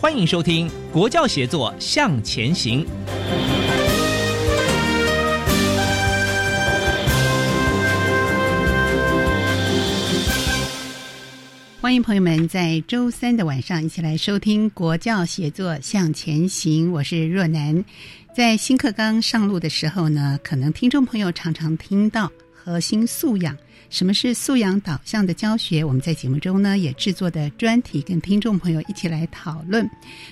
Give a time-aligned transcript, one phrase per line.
[0.00, 2.82] 欢迎收听《国教协作向前行》。
[11.82, 17.84] 欢迎朋友们在周三的晚上一起来收听《国教协作向前行》，我是若楠。
[18.34, 23.54] 在新课纲上路的时候呢，可能听众朋友常常听到核心素养。
[23.90, 25.84] 什么是素养导向的教学？
[25.84, 29.88] 我们在节目中呢也制作的专题，跟听众朋友一起来讨论。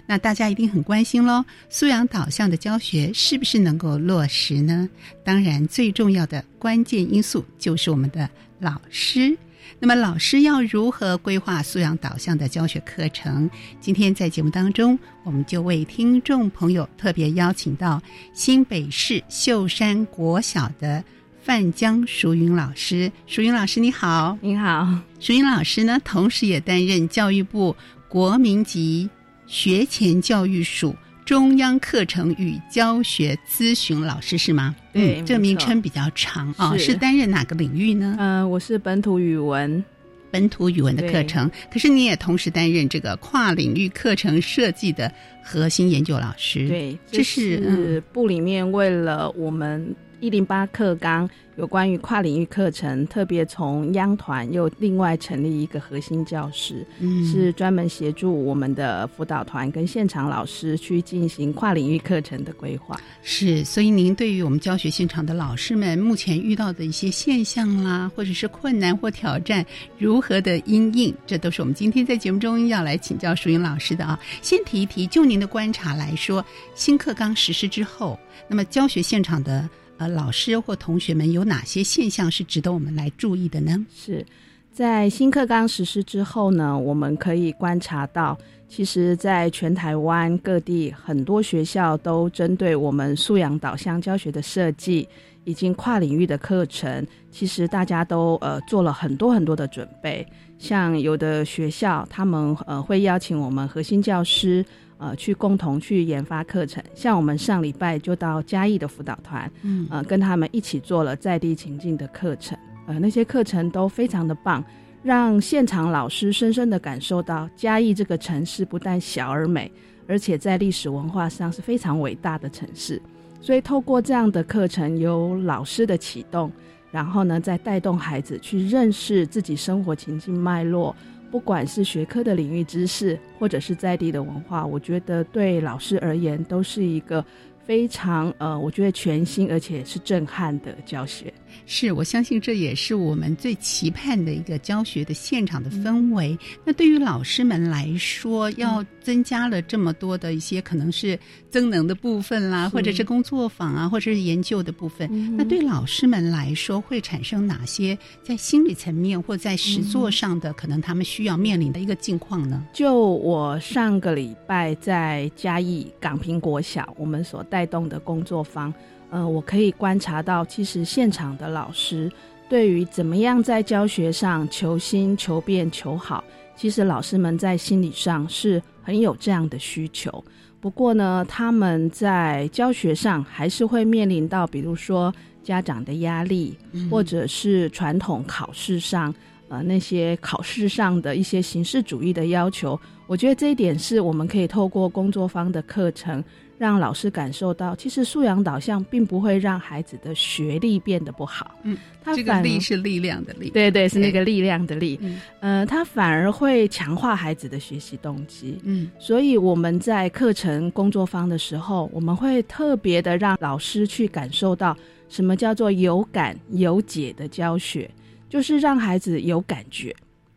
[0.07, 4.89] 那大家一定很关心喽，素养导向的教学是不是能够落实呢？
[5.25, 9.37] 当然，最重要的关键因素就是我们的老师。
[9.81, 13.51] 那么，老师要如何规划素养导向的教学课程？
[13.81, 18.01] 今天在节目当中，我们就为听众朋友特别邀请到
[18.33, 21.05] 新北市秀山国小的
[21.49, 23.11] 范江淑云老师。
[23.27, 24.37] 淑云老师，你好！
[24.43, 24.87] 你好，
[25.19, 27.75] 淑云老师呢，同时也担任教育部
[28.07, 29.09] 国民级
[29.47, 34.77] 学前教育署中央课程与教学咨询老师，是吗？
[34.93, 38.15] 对，这名称比较长啊，是担任哪个领域呢？
[38.19, 39.83] 嗯，我是本土语文，
[40.31, 41.51] 本土语文的课程。
[41.73, 45.11] 可是你也同时担任这个跨领域课程设计的
[45.43, 46.69] 核心研究老师。
[46.69, 51.29] 对，这是部里面为了我们一零八课纲。
[51.57, 62.97] 有关于跨领域课程，特别从央团又另外成立一个核心教室，嗯，是专门协助我们的辅导团跟现场老师去进行跨领域课程的规划。
[63.23, 69.67] 是，所以您对于我们教学现场的老师们目前遇到的一些现象啦，或者是困难或挑战，
[69.99, 74.17] 如何的应应，这都是我们今天在节目中要来请教淑英老师的啊。
[74.43, 76.45] 先提一提，就您的观察来说，
[76.77, 79.69] 新课纲实施之后，那么教学现场的。
[79.99, 83.85] 呃，老师或同学们有哪些现象是值得我们来注意的呢？
[83.95, 84.25] 是
[84.73, 88.39] 在新课纲实施之后呢，我们可以观察到，
[88.69, 95.09] 其实在全台湾各地很多学校都针对我们素养导向教学的设计，
[95.43, 100.25] 以及跨领域的课程，其实大家都呃做了很多很多的准备。
[100.59, 104.65] 像有的学校，他们呃会邀请我们核心教师。
[105.01, 112.59] 呃，去共同去研发课程，像我们上礼拜就到嘉义的辅导团，嗯，呃，跟他们一起做了在地情境的课程，
[112.89, 114.61] 呃，那些课程都非常的棒，
[115.05, 119.71] 让现场老师深深的感受到嘉义这个城市不但小而美，
[120.09, 123.01] 而且在历史文化上是非常伟大的城市。
[123.41, 126.51] 所以透过这样的课程，由老师的启动，
[126.91, 130.95] 然后呢，再带动孩子去认识自己生活情境脉络。
[131.31, 137.23] 不管是学科的领域知识，或者是在地的文化，我觉得对老师而言都是一个
[137.67, 141.31] 非常呃，我觉得全新而且是震撼的教学。
[141.71, 146.37] 是我相信这也是我们最期盼的一个教学的现场的氛围。
[146.65, 151.17] 那对于老师们来说，要增加了这么多的一些可能是
[151.51, 155.37] 增能的部分啦，或者是工作坊啊，或者是研究的部分。
[155.37, 162.67] 那对老师们来说，会产生哪些在心理层面或在实作上的可能他们需要面临的一个境况呢？
[162.73, 168.73] 就我上个礼拜在嘉义港平国小，我们所带动的工作坊。
[169.11, 172.11] 呃，我可以观察到，其实现场的老师
[172.49, 176.23] 对于怎么样在教学上求新、求变、求好，
[176.55, 180.23] 其实老师们在心理上是很有这样的需求。
[180.61, 186.59] 不过呢，他们在教学上还是会面临到，比如说家长的压力，
[186.91, 189.15] 或者是传统考试上，
[189.49, 192.79] 呃，那些考试上的一些形式主义的要求。
[193.07, 196.23] 我觉得这一点是我们可以透过工作方的课程。
[196.59, 201.55] 让老师感受到，其实素养导向并不会让孩子的学历变得不好。
[201.63, 204.99] 嗯，他这个力是力量的力，对对，是那个力量的力。
[205.01, 208.59] 嗯，呃，他反而会强化孩子的学习动机。
[208.65, 214.77] 嗯，所以我们在课程工作坊的时候，我们会特别的让老师去感受到
[215.09, 217.89] 什么叫做有感有解的教学，
[218.29, 219.95] 就是让孩子有感觉，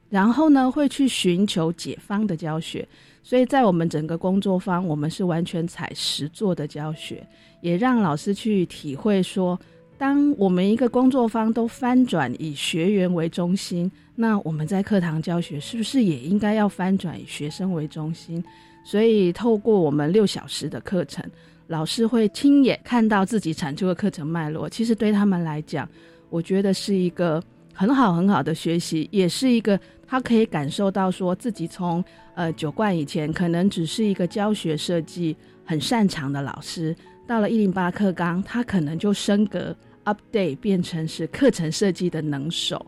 [0.08, 2.88] 然后呢会去寻求解方的教学。
[3.24, 7.26] 所以在我们整个工作坊，我们是完全采实做的教学，
[7.62, 9.60] 也让老师去体会说，
[9.98, 18.44] 当我们一个工作坊都翻转以学员为中心，那我们在课堂教学是不是也应该要翻转以学生为中心？
[18.84, 21.24] 所以透过我们六小时的课程，
[21.68, 24.68] 老师会亲眼看到自己产出的课程脉络。
[24.68, 25.88] 其实对他们来讲，
[26.32, 27.42] 我觉得是一个
[27.72, 29.80] 很好很好的学习，也是一个。
[30.08, 32.04] 他可以感受到，说自己从
[32.36, 35.36] 呃九冠以前可能只是一个教学设计
[35.66, 36.96] 很擅长的老师，
[37.28, 39.76] 到了一零八课纲，他可能就升格
[40.06, 42.86] update 变成是课程设计的能手。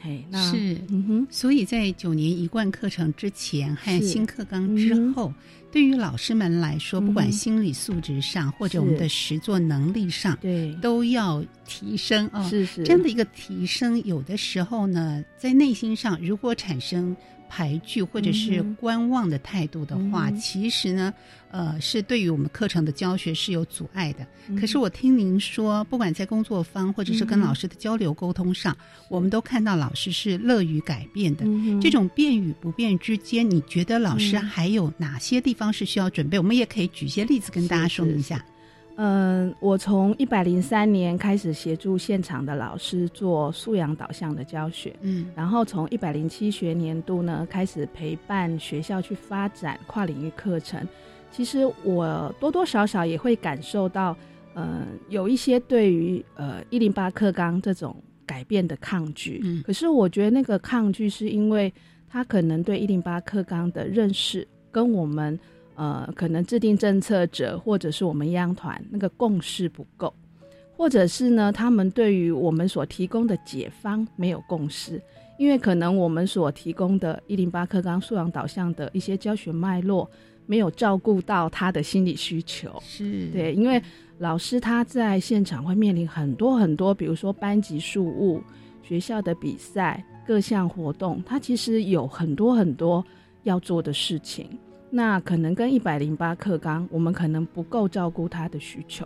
[0.00, 5.32] 嘿，那是，嗯哼，所以在九年一贯课程之前和新课纲之后。
[5.72, 12.48] 对于老师们来说，不管心理素质上或者我们的实作能力上，对，都要提升啊。
[12.48, 17.16] 是是，这样的一个提升，有的时候呢，在内心上如果产生。
[17.54, 21.14] 排拒或者是观望的态度的话，其实呢，
[21.52, 24.26] 呃，是对于我们课程的教学是有阻碍的。
[24.60, 28.76] 可是我听您说，不管在工作方或者是跟老师的交流沟通上，
[29.08, 31.44] 我们都看到老师是乐于改变的。
[31.80, 36.36] 这种变与不变之间，你觉得老师还有哪些地方是需要准备？
[36.36, 38.44] 我们也可以举些例子跟大家说明一下。
[38.96, 50.86] 嗯，我从一百零三年开始协助现场的老师做素养导向的教学，嗯，然后从一百零七学年度呢开始陪伴学校去发展跨领域课程。
[51.32, 54.16] 其实我多多少少也会感受到，
[54.54, 59.40] 嗯，有一些对于呃一零八课纲这种改变的抗拒。
[59.42, 61.72] 嗯，可是我觉得那个抗拒是因为
[62.08, 65.36] 他可能对一零八课纲的认识跟我们。
[65.76, 70.12] 呃，可能制定政策者或者是我们央团那个共识不够，
[70.76, 75.00] 或者是呢，他们对于我们所提供的解方没有共识，
[75.38, 80.08] 因为可能我们所提供的一零八课纲素养导向的一些教学脉络
[80.46, 82.80] 没有照顾到他的心理需求。
[82.82, 83.82] 是对，因为
[84.18, 88.40] 老师他在现场会面临很多很多，比如说班级事务、
[88.82, 93.04] 学校的比赛、各项活动，他其实有很多很多
[93.42, 94.46] 要做的事情。
[94.96, 99.04] 那可能跟一百零八克纲，我们可能不够照顾他的需求。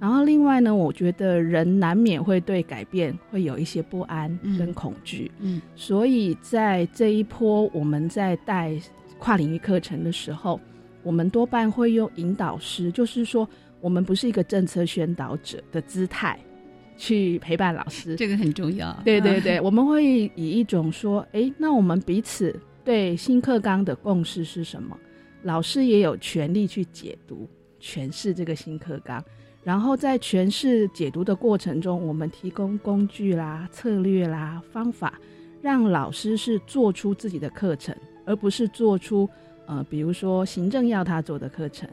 [0.00, 5.30] 然后另外呢，我觉得人难免会对改变会有一些不安跟恐惧。
[5.38, 8.72] 嗯，所以在这一波我们在带
[9.20, 10.60] 跨领域课程的时候，
[11.04, 13.48] 我们多半会用引导师，就是说
[13.80, 16.36] 我们不是一个政策宣导者的姿态
[16.96, 18.16] 去陪伴老师。
[18.16, 18.92] 这个很重要。
[19.04, 20.04] 对对 对，我们会
[20.34, 24.98] 以一种说，哎，那我们彼此对新课纲的共识是什么？
[25.42, 27.48] 老师也有权利去解读、
[27.80, 29.22] 诠释这个新课纲，
[29.62, 35.18] 然后在诠释、解读的过程中，我们提供工具啦、策略啦、方法，
[35.62, 37.94] 让老师是做出自己的课程，
[38.24, 39.28] 而不是做出
[39.66, 41.88] 呃，比如说行政要他做的课程，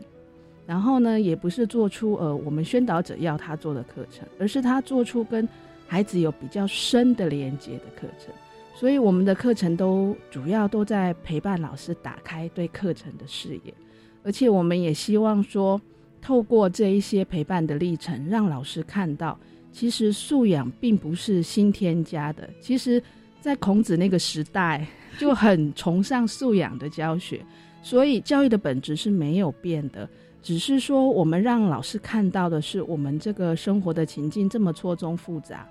[0.66, 5.48] 然后呢，也不是做出呃我们宣导者要他做的课程，而是他做出跟
[5.88, 8.34] 孩子有比较深的连接的课程。
[8.78, 13.74] 所以我们的课程都主要都在陪伴老师打开对课程的视野，
[14.22, 15.80] 而且我们也希望说，
[16.22, 19.40] 透过这一些陪伴的历程，让老师看到，
[19.72, 22.50] 其实素养并不是新添加的。
[22.60, 23.02] 其实，
[23.40, 24.86] 在孔子那个时代
[25.18, 27.40] 就很崇尚素养的教学，
[27.82, 30.10] 所以教育的本质是没有变的，
[30.42, 35.66] 只是说我们让老师看到的是，我们这个生活的情境这么错综复杂。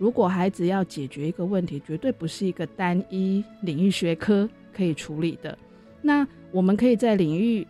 [0.00, 5.56] 如果孩子要解决一个问题，绝对不是一个单一领域学科可以处理的。
[6.00, 7.66] 那我们可以在领域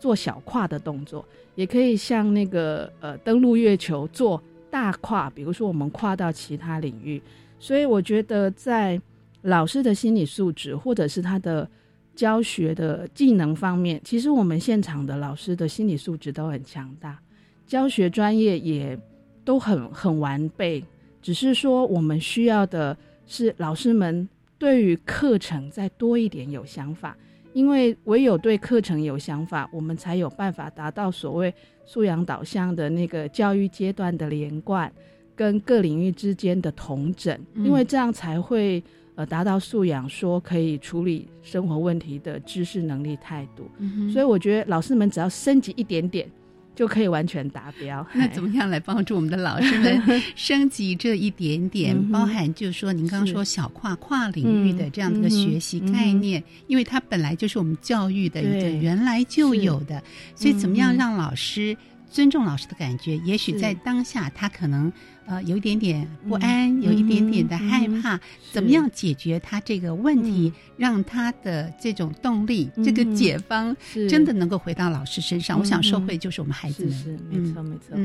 [0.00, 1.22] 做小跨的动作，
[1.54, 7.20] 也可以像那个呃登陆月球做大跨，比如说我们跨到其他领域。
[7.58, 8.98] 所以我觉得在
[9.42, 11.68] 老师的心理素质或者是他的
[12.16, 17.18] 教学的技能方面，其实我们现场的老师的心理素质都很强大，
[17.66, 18.98] 教学专业也
[19.44, 20.82] 都很很完备。
[21.24, 22.94] 只是说，我们需要的
[23.26, 24.28] 是老师们
[24.58, 27.16] 对于课程再多一点有想法，
[27.54, 31.52] 因为唯有对课程有想法，我们才有办法达到所谓
[31.86, 34.92] 素养导向的那个教育阶段的连贯，
[35.34, 43.66] 跟各领域之间的同整，因为这样才会呃达到素养，说可以处理生活问题的知识能力态度。
[43.78, 46.30] 嗯所以我觉得老师们只要升级一点点，
[46.74, 48.06] 就可以完全达标。
[48.14, 50.02] 那怎么样来帮助我们的老师们
[50.34, 51.96] 升级这一点点？
[52.10, 60.02] 包含就是说，您刚刚说小跨跨领域的这样的一个学习概念，因为它本来就是我们教育的一个原来就有的，
[60.34, 61.76] 所以怎么样让老师
[62.14, 63.16] 尊重老师的感觉？
[63.24, 64.90] 也许在当下他可能
[65.26, 68.20] 呃有一点点不安，嗯有一点点的嗯害怕，
[68.52, 73.76] 怎么样解决他这个问题，让他的这种动力、这个嗯解方
[74.08, 75.58] 真的能够回到老师身上？
[75.58, 77.96] 我想社会就是我们孩子们，是是没错没错。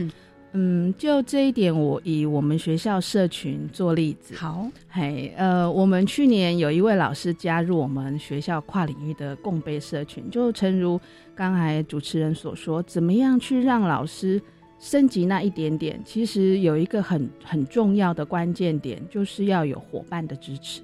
[0.54, 4.36] 嗯，嗯，就这一点，我以我们学校社群做例子。
[4.36, 11.00] 好，嘿，呃，我们去年有一位老师加入我们学校跨领域的共备社群，就诚如
[11.36, 14.42] 刚才主持人所说，怎么样去让老师
[14.80, 16.02] 升级那一点点？
[16.06, 20.82] 其实有一个很很重要的关键点，就是要有伙伴的支持。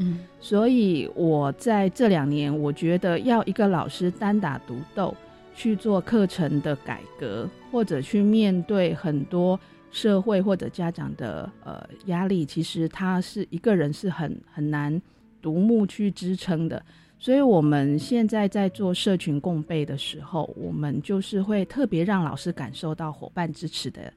[0.00, 5.12] 嗯所以我在这两年，我觉得要一个老师单打独斗
[5.58, 9.58] 去做课程的改革，或者去面对很多
[9.90, 15.02] 社会或者家长的呃压力，其实他是一个人是很很难
[15.42, 16.80] 独木去支撑的。
[17.18, 24.12] 所以我们现在在做社群共备的时候，我们就是会特别让老师感受到伙伴支持的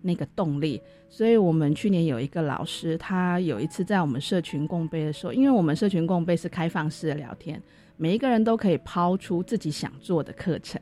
[0.00, 0.80] 那个动力。
[1.10, 7.62] 所以我们去年有一个老师，他有一次在我们社群共备的时候，因为我们社群共备是开放式的聊天，
[7.96, 10.80] 每一个人都可以抛出自己想做的课程。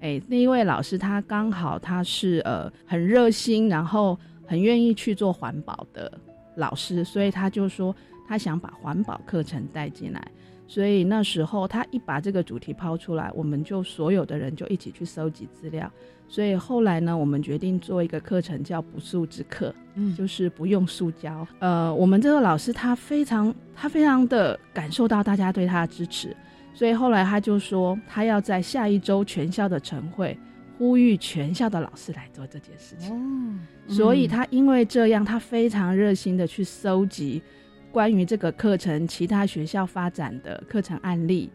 [0.00, 6.12] 哎，那一位老师他刚好他是呃很热心，然后很愿意去做环保的
[6.56, 7.94] 老师，所以他就说
[8.26, 10.30] 他想把环保课程带进来。
[10.66, 15.90] 所以那时候他一把这个主题抛出来，我们就所有的人就一起去搜集资料。
[16.28, 21.46] 所以后来呢，我们决定做一个课程叫不速之课，嗯就是不用塑胶。
[21.58, 26.36] 呃，我们这个老师他非常他非常的感受到大家对他的支持，
[26.78, 30.38] 所以后来他就说他要在下一周全校的晨会
[30.78, 33.12] 呼吁全校的老师来做这件事情。
[33.12, 33.58] 哦，
[33.88, 37.42] 所以他因为这样，他非常热心的去搜集
[37.90, 41.50] 关于这个课程其他学校发展的课程案例，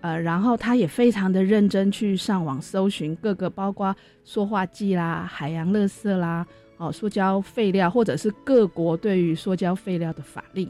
[0.00, 3.94] 呃，然后他也非常的认真去上网搜寻各个包括
[4.24, 6.44] 塑化剂啦、海洋垃圾啦、
[6.78, 10.68] 哦塑胶废料，或者是各国对于塑胶废料的法令，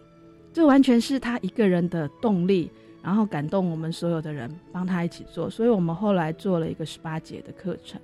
[0.52, 2.70] 这完全是他一个人的动力。
[3.06, 8.00] 然后感动我们所有的人，帮他一起做，所以我们后来做了一个十八节的课程，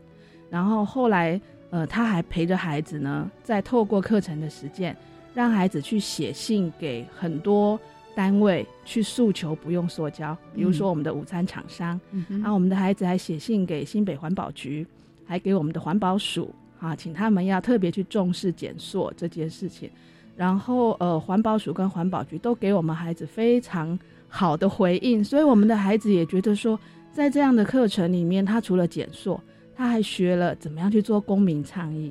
[0.48, 1.40] 然后后来
[1.70, 4.96] 呃，他还陪着孩子呢，再透过课程的实践，
[5.34, 7.76] 让孩子去写信给很多
[8.14, 14.86] 单位去诉求不用塑胶，比如说我们的午餐厂商，然后我们的孩子还写信给新北环保局，
[15.26, 19.90] 还给我们的环保署啊，请他们要特别去重视减塑这件事情。
[20.36, 23.98] 然后呃，环保署跟环保局都给我们孩子非常
[24.34, 26.80] 好的回应，所以我们的孩子也觉得说，
[27.12, 29.38] 在这样的课程里面，他除了减塑，
[29.76, 32.10] 他还学了怎么样去做公民倡议。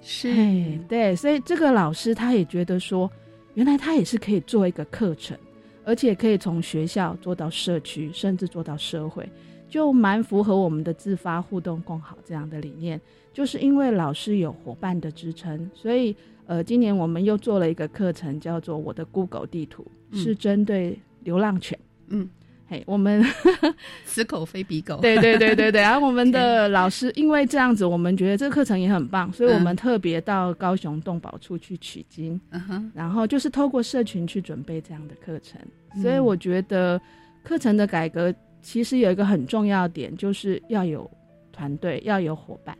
[0.00, 3.10] 是对，所以这个老师他也觉得说，
[3.54, 5.36] 原来他也是可以做一个课程，
[5.84, 9.28] 而且可以从学校做到社区，甚至做到社会，
[9.68, 13.00] 就蛮符合我们的自发互动共好这样的理念。
[13.32, 16.14] 就是因为老师有伙伴的支撑，所以
[16.46, 21.78] 呃，今年我们又做了一个课程，叫做《我的 Google 地图》，嗯是针对流浪犬。
[22.08, 22.28] 嗯，
[22.68, 23.24] 嘿，我们
[24.04, 35.60] 此狗非彼狗，对对对对对，然后我们的 老师因为这样子，我们觉得这个课程也很棒，所以我们嗯特别到高雄动保处去取经，嗯哼，然后就是透过社群去准备这样的课程。
[35.94, 36.02] 嗯。
[36.02, 37.00] 所以我觉得
[37.42, 41.10] 课程的改革其实有一个很重要的点，就是要有
[41.52, 42.76] 团队，要有伙伴。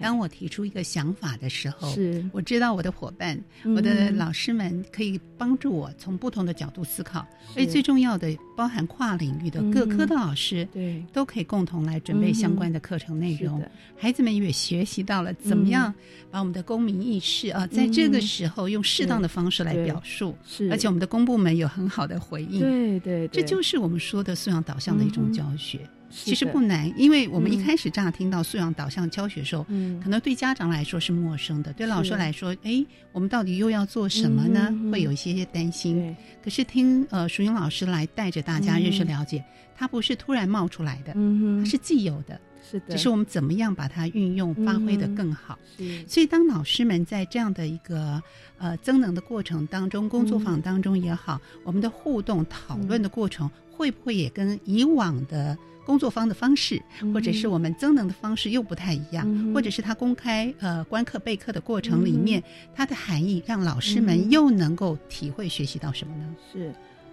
[0.00, 2.24] 当我提出一个想法的时候，是。
[2.32, 3.38] 我知道我的伙伴、
[3.76, 7.26] 我的老师们可以帮助我从不同的角度思考，
[7.56, 13.62] 而且最重要的，包含跨领域的各科的老师，对，都可以共同来准备相关的课程内容。
[13.96, 15.92] 孩子们也学习到了怎么样
[16.30, 22.60] 把我们的公民意识啊，在这个时候用适当的方式来表述，是，而且我们的公部门有很好的回应。
[22.60, 25.80] 对对，这就是我们说的素养导向的一种教学。
[26.10, 30.00] 其实不难，因为我们一开始乍听到素养导向教学的时候，嗯。
[30.00, 34.68] 可能对家长来说是陌生的，对老师来说，哎，我们到底又要做什么呢？
[34.70, 35.96] 嗯会有一些些担心。
[35.96, 36.16] 对。
[36.42, 39.44] 可是听呃淑英老师来带着大家嗯认识了解，
[39.76, 45.58] 它不是突然冒出来的，嗯，它是既有的，是的，只是我们怎么样把它运用发挥的更好。
[45.76, 48.22] 是，所以当老师们在这样的一个
[48.56, 55.56] 呃增能的过程当中，工作坊当中也好，我们的互动讨论的过程，会不会也跟以往的？
[55.88, 56.78] 工作方的方式，
[57.14, 62.42] 或者是我们增能的方式又不太一样，或者是他公开呃观课备课的过程里面，
[62.74, 66.36] 它的含义让老师们又能够体会学习到什么呢？
[66.52, 66.70] 是，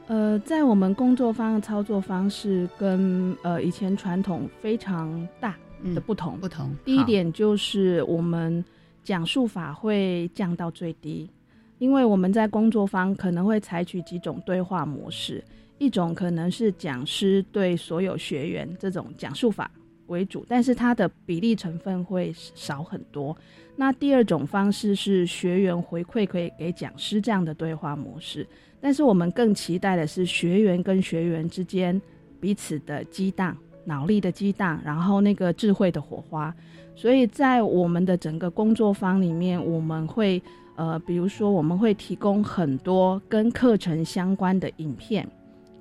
[0.08, 5.56] 呃，在我们工作方的操作方式跟呃以前传统非常大
[5.94, 6.38] 的不同。
[6.42, 6.76] 不同。
[6.84, 8.62] 第一点就是我们
[9.06, 11.30] 讲述法会降到最低，
[11.78, 15.42] 因为我们在工作方可能会采取几种对话模式。
[15.78, 19.70] 一种可能是讲师对所有学员这种讲述法
[20.08, 23.36] 为主，但是它的比例成分会少很多。
[23.76, 28.48] 那第二种方式是学员回馈可以给讲师这样的对话模式，
[28.80, 32.02] 但是我们更期待的是学员跟学员之间
[32.40, 36.56] 彼此的激荡、脑力的激荡，然后那个智慧的火花。
[36.96, 40.42] 所以在我们的整个工作坊里面，我们会
[40.78, 45.28] 呃，比如说我们会提供很多跟课程相关的影片。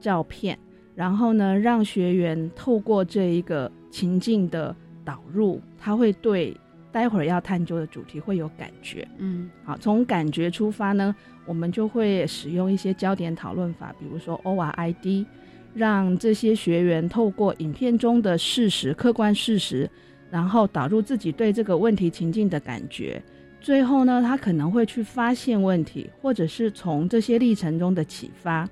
[0.04, 0.58] 照片，
[0.94, 6.54] 然后呢，让学员透过这一个情境的导入，他会对
[6.92, 9.08] 待会儿要探究的主题会有感觉。
[9.16, 15.24] 嗯，好，从感觉出发呢，我们就会使用一些焦点讨论法，比如说 O R I D，
[15.72, 19.88] 让这些学员透过影片中的事实、客观事实，
[20.30, 23.22] 然后导入自己对这个问题情境的感觉。
[23.58, 28.68] 最后呢，他可能会去发现问题，或者是从这些历程中的启发。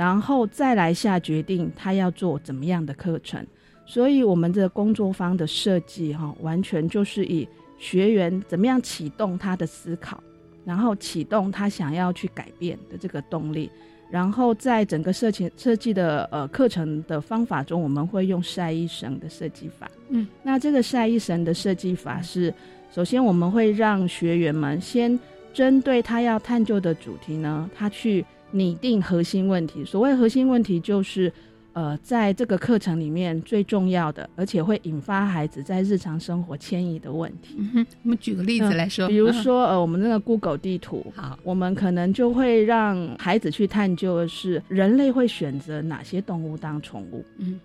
[0.00, 3.46] 然后再来下决定，他要做怎么样的课程。
[3.84, 10.18] 所以，我们的工作坊的设计，哈，完全就是以学员怎么样启动他的思考，
[10.64, 13.70] 然后启动他想要去改变的这个动力。
[14.10, 19.86] 然后，在整个设计设计的呃课程的方法中，我们会用晒衣绳的设计法。
[20.08, 22.54] 嗯，那这个晒衣绳的设计法是，
[22.90, 25.20] 首先我们会让学员们先
[25.52, 28.24] 针对他要探究的主题呢，他去。
[28.50, 29.84] 拟定核心问题。
[29.84, 31.32] 所谓核心问题，就是，
[31.72, 37.54] 呃，在这个课程里面最重要的，而且会引发孩子在日常生活迁移的问题。
[37.58, 47.24] 嗯，我们举个例子来说，比如说，呃，我们那个 Google 地图，好，我们可能就会让孩子去探究的是，人类会选择哪些动物当宠物。
[47.38, 47.60] 嗯，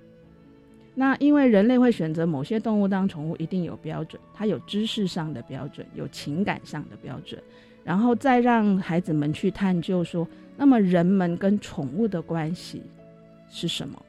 [0.93, 7.41] 那因为人类会选择某些动物当宠物，一定有标准，它有知识上的标准，有情感上的标准，
[7.83, 10.27] 然后再让孩子们去探究说。
[10.57, 12.81] 那么人们跟宠物的关系
[13.49, 14.01] 是什么？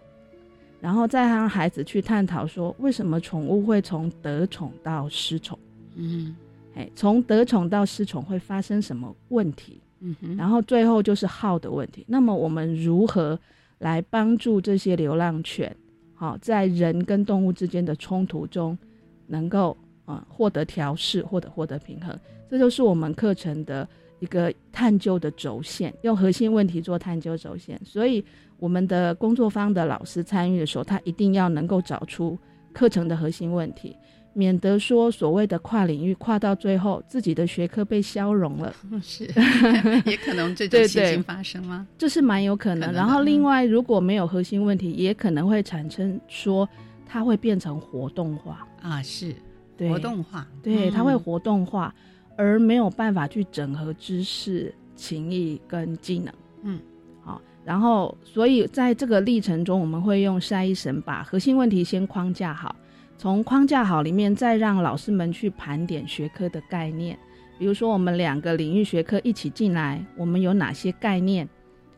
[0.80, 5.58] 然后再让孩子去探讨说，为什么宠物会从得宠到失宠？
[5.96, 6.36] 嗯，
[6.74, 9.80] 哎，从得宠到失宠会发生什么问题？
[10.00, 12.04] 嗯哼，然后最后就是耗的问题。
[12.06, 13.38] 那么我们如何
[13.78, 15.74] 来帮助这些流浪犬，
[16.14, 18.78] 好在人跟动物之间的冲突中，
[19.26, 22.16] 能够啊获得调试或者获得平衡？
[22.48, 23.88] 这就是我们课程的。
[24.20, 28.24] 一个探究的轴线，用核心问题做探究轴线，所以
[28.58, 32.38] 我们的工作方的老师参与的时候，他一定要能够找出
[32.72, 33.96] 课程的核心问题，
[34.32, 38.74] 免得说所谓的跨领域跨到最后，自己的学科被消融了。
[39.02, 39.24] 是，
[40.06, 41.86] 也可能这种情形发生吗？
[41.98, 42.92] 这是蛮有可能。
[42.92, 46.68] 然后另外，如果没有核心问题，也可能会产生说
[47.06, 48.66] 它会变成活动化。
[48.80, 49.34] 啊，是。
[49.78, 51.94] 活动化，对，它会活动化。
[52.36, 56.80] 而没有办法去整合知识、情谊跟技能，嗯，
[57.24, 62.76] 好，然后所以在这个历程中，我们会用筛神把核心问题先框架好，
[63.16, 67.18] 从框架好里面再让老师们去盘点学科的概念，
[67.58, 71.48] 比如说我们两个领域学科一起进来，我们有哪些概念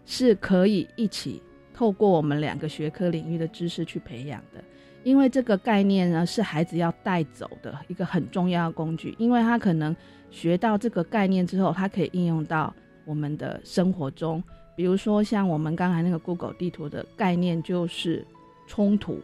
[0.07, 1.42] 是可以一起
[1.74, 4.62] 透过我们两个学科领域的知识去培养的。
[5.05, 9.94] 因为这个概念呢，是孩子要带走的一个很重要的工具，因为他可能
[10.30, 14.42] 学到这个概念之后，它可以应用到我们的生活中。
[14.76, 18.24] 比如说，像我们刚才那个 Google 地图的概念，就是
[18.66, 19.20] 冲突，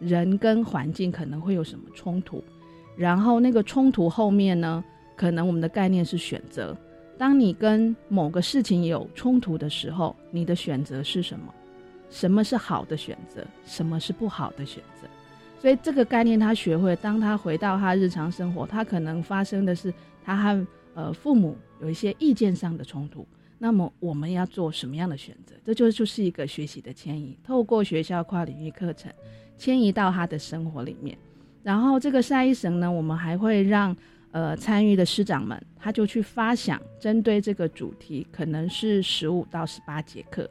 [0.00, 2.42] 人跟环境可能会有什么冲突，
[2.96, 4.82] 然后那个冲突后面呢，
[5.16, 6.76] 可能我们的概念是选择。
[7.16, 11.54] 当你跟某个事情有冲突的时候，你的选择是什么？
[12.08, 15.06] 什么是好的选择，什么是不好的选择？
[15.60, 19.92] 所以这个概念他学会，当他回到他日常生活，他可能发生的是
[20.24, 23.26] 他和呃父母有一些意见上的冲突。
[23.58, 25.54] 那么我们要做什么样的选择？
[25.62, 29.12] 这就就是一个学习的迁移，透过学校跨领域课程
[29.58, 31.14] 迁移到他的生活里面。
[31.62, 33.94] 然后这个下一层呢，我们还会让
[34.30, 40.48] 呃参与的师长们，他就去发想针对这个主题，可能是十五到十八节课。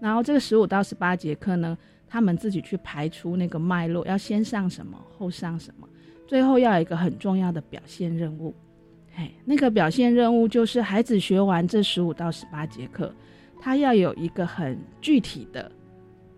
[0.00, 1.76] 然后这个十五到十八节课呢，
[2.08, 5.88] 他们自己去排出那个脉络，要先上什么，后上什么，
[6.26, 8.54] 最后要有一个很重要的表现任务。
[9.16, 13.14] 嘿，那个表现任务就是孩子学完这十五到十八节课，
[13.60, 15.70] 他要有一个很具体的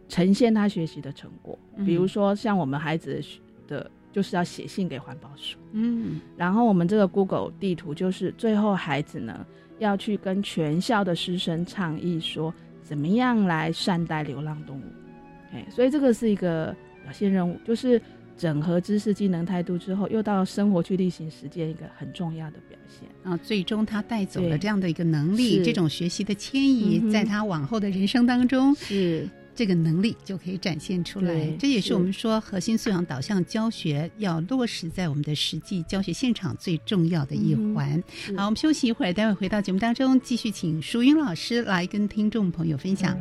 [0.08, 1.58] 呈现他学习的成果。
[1.84, 3.22] 比如说，像我们孩子
[3.66, 5.58] 的，就是要写信给环保署。
[5.72, 9.46] 嗯，然后我们这个 Google 地图就是最后孩子呢
[9.78, 12.52] 要去跟全校的师生倡议说，
[12.82, 14.82] 怎么样来善待流浪动物。
[15.52, 18.00] 哎，所以这个是一个表现任务，就是
[18.36, 23.08] 整合知识、技能、态度之后，又到生活去例行实践一个很重要的表现。
[23.22, 31.50] 啊，最终他带走了这样的一个能力，这种学习的迁移，嗯在他往后的人生当中，是这个能力就可以展现出来。
[31.58, 38.02] 这也是是我们说核心素养导向教学要落实在我们的实际教学现场最重要的一环。
[38.12, 43.18] 是好，我们休息一会儿，待会儿回到节目当中，继续请淑英老师来跟听众朋友分享。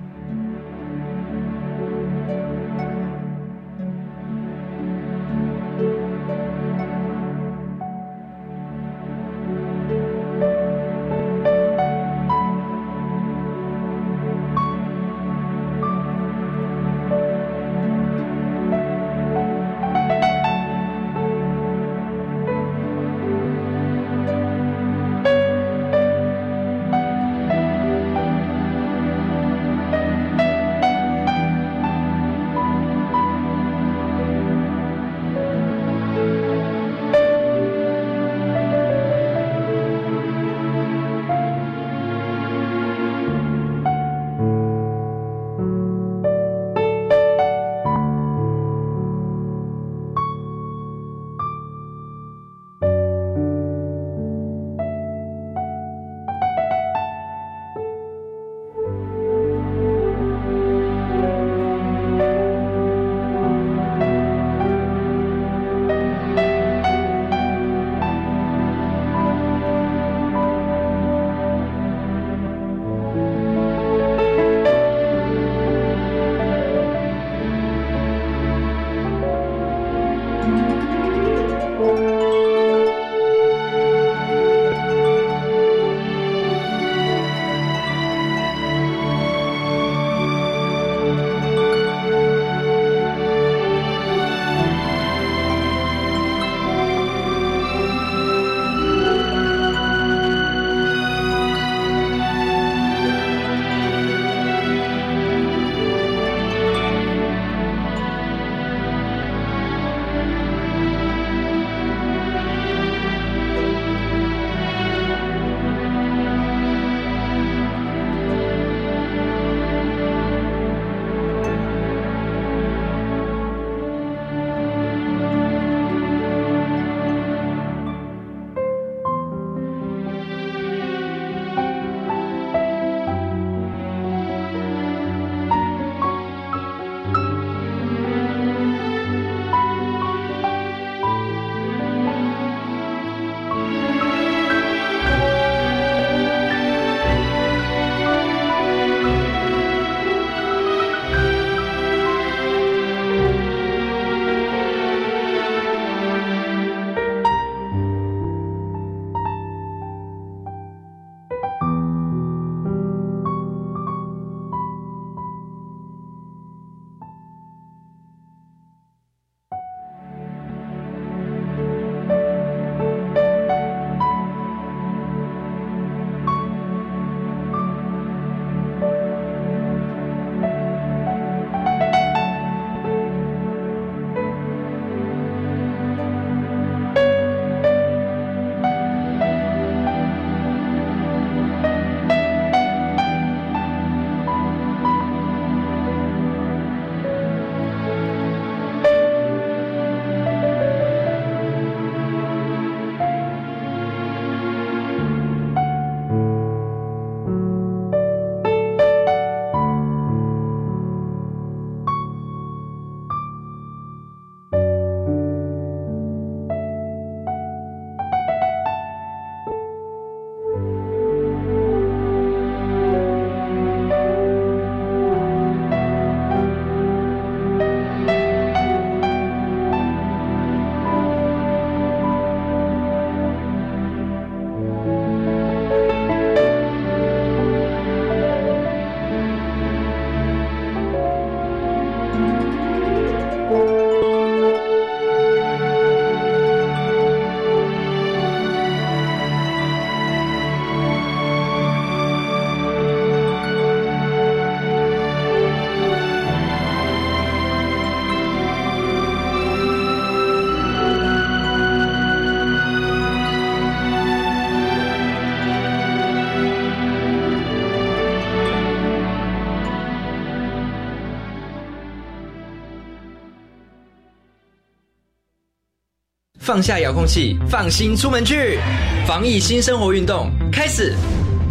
[276.46, 278.60] 放下遥控器，放心出门去。
[279.08, 280.94] 防疫新生活运动开始，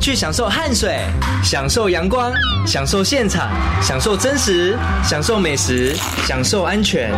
[0.01, 1.01] 去享受汗水，
[1.43, 2.33] 享受阳光，
[2.65, 3.51] 享受现场，
[3.83, 5.97] 享受真实，享受美食，
[6.29, 7.11] 享受安全，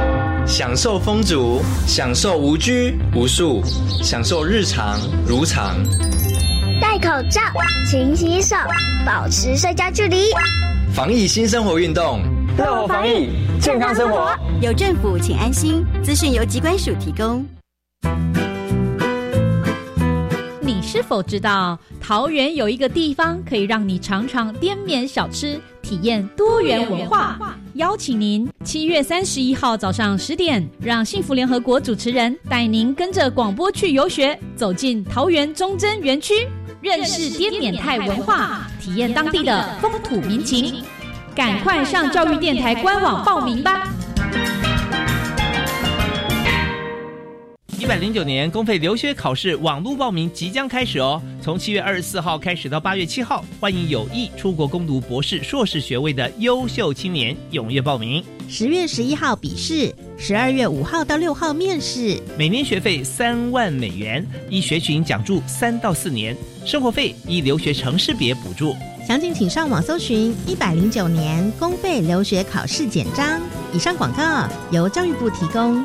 [0.47, 3.62] 享受风足，享受无拘无束，
[4.03, 5.77] 享受日常如常。
[6.81, 7.43] 戴口罩，
[7.91, 8.57] 勤洗手，
[9.05, 10.31] 保持社交距离。
[10.95, 12.23] 防疫新生活运动，
[12.57, 13.29] 乐活防疫，
[13.61, 14.35] 健康生活。
[14.62, 15.85] 有政府，请安心。
[16.03, 17.47] 资讯由机关署提供。
[20.97, 27.37] 是否知道桃园有一个地方可以让你尝尝滇缅小吃，体验多元文化？
[27.75, 36.49] 邀请您七月三十一号早上十点，让幸福联合国主持人带您跟着广播去游学，走进桃园忠贞园区，
[36.81, 40.83] 认识滇缅泰文化，体验当地的风土民情。
[41.35, 43.87] 赶快上教育电台官网报名吧！
[47.79, 58.25] 一百零九年公费留学考试网络报名即将开始哦，从七月二十四号开始到八月七号，欢迎有意出国攻读博士、硕士学位的优秀青年踊跃报名。
[58.49, 66.35] 十月十一号笔试，十二月五号到六号面试，每年学费三万美元，一学群奖助三到四年，
[66.65, 68.75] 生活费依留学城市别补助。
[69.07, 73.39] 详情请上网搜寻一百零九年公费留学考试简章。
[73.75, 75.85] 以上广告由教育部提供。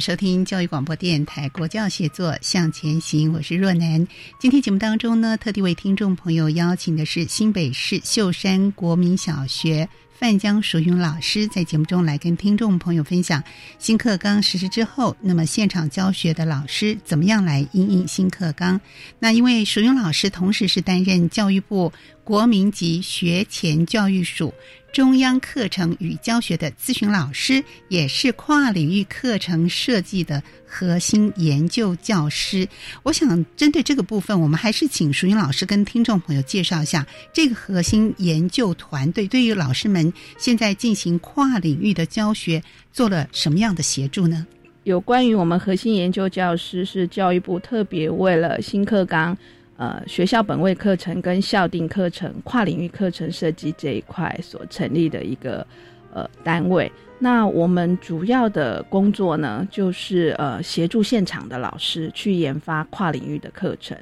[0.00, 4.06] 收听教育广播电台国教协作向前行，我是若楠。
[4.38, 13.42] 今天节目当中呢，特地为听众朋友邀请的是新北市秀山国民小学范江淑云老师，在节目中来跟听众朋友分享
[13.78, 18.80] 新课纲实施之后，那么现场教学的老师怎么样来应应新课纲？
[19.18, 24.54] 那因为淑云老师同时是担任教育部国民级学前教育署。
[24.98, 32.66] 中央课程与教学的咨询老师，也是跨领域课程设计的核心研究教师。
[33.04, 42.60] 我想针对这个部分，我们还是请淑云老师跟听众朋友介绍一下这个核心研究团队对于老师们现在进行跨领域的教学
[42.92, 44.44] 做了什么样的协助呢？
[44.82, 49.38] 有关于我们核心研究教师，是教育部特别为了新课纲。
[49.78, 55.64] 呃，学校本位课程跟校定课程、跨领域课程设计这一块所成立的一个
[56.12, 56.90] 呃单位。
[57.20, 63.96] 那我们主要的工作呢，就是呃协助现场的老师去研发跨领域的课程。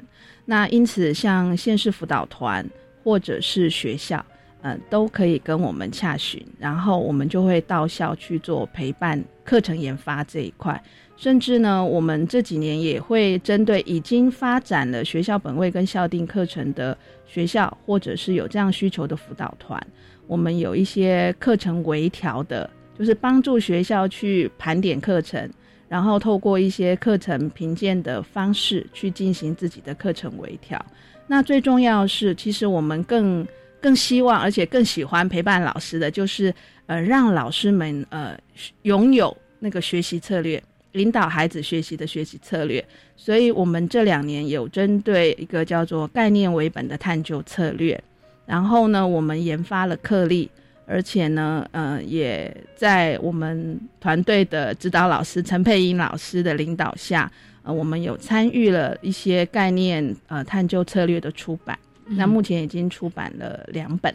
[0.45, 2.67] 那因此，像县市辅导团
[3.03, 4.25] 或者是学校，
[4.61, 10.81] 呃，都可以跟我们洽询，然后我们就会到校去做陪伴课程研发这一块。
[11.17, 19.81] 甚至呢，我们这几年也会针对已经发展了学校本位跟校定课程的学校，或者是有这样需求的辅导团，
[20.27, 25.49] 我们有一些课程微调的，就是帮助学校去盘点课程，
[25.89, 30.79] 然后透过一些课程评鉴的方式去进行自己的课程微调。
[31.25, 33.45] 那最重要是，其实我们更
[33.81, 36.53] 更希望，而且更喜欢陪伴老师的，就是
[36.85, 38.37] 呃，让老师们呃
[38.83, 40.61] 拥有那个学习策略。
[40.97, 42.83] 引导孩子学习的学习策略，
[43.15, 48.03] 所以我们这两年有针对一个叫做概念为本的探究策略，
[48.45, 50.49] 然后呢，我们研发了课例，
[50.85, 57.31] 而且呢，呃，也在我们团队的指导老师陈佩英老师的领导下，
[57.63, 61.77] 呃，我们有参与了一些概念呃探究策略的出版。
[62.09, 64.13] 那目前已经出版了两本。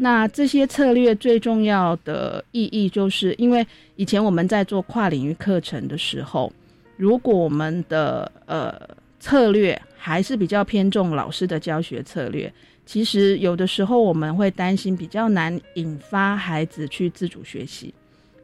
[0.00, 6.52] 那这些策略最重要的意义，就是因为以前我们在做跨领域课程的时候，
[6.96, 8.74] 如果我们的呃
[9.18, 12.52] 策略还是比较偏重老师的教学策略，
[12.84, 17.94] 其实有的时候我们会担心比较难引发孩子去自主学习，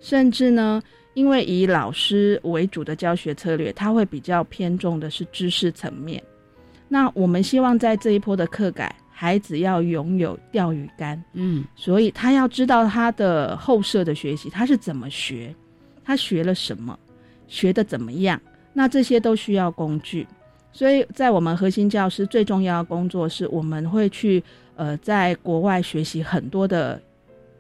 [0.01, 0.83] 甚至呢，
[1.15, 6.23] 因为以老师为主的教学策略，它会比较偏重的是知识层面。
[6.89, 15.55] 那我们希望在这一波的课改，孩子要拥有钓鱼竿，嗯，所以他要知道他的后设的学习他是怎么学，
[16.05, 16.97] 他学了什么，
[17.49, 18.41] 学的怎么样，
[18.73, 20.27] 那这些都需要工具。
[20.73, 24.43] 所以在我们核心教师最重要的工作是，我们会去
[24.77, 27.01] 呃在国外学习很多的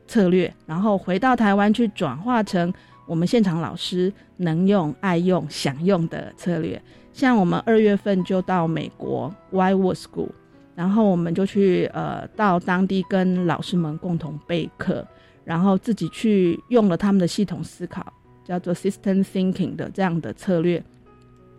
[0.07, 2.73] 策略，然后回到台湾去转化成
[3.07, 6.81] 我们现场老师能用、爱用、想用的策略。
[7.16, 10.29] 像我们二月份就到美国 Whitewood School，
[10.74, 15.02] 然后我们就去呃到当地跟老师们共同备课，
[15.42, 18.12] 然后自己去用了他们的系统思考，
[18.44, 20.85] 叫做 System Thinking 的这样的策略，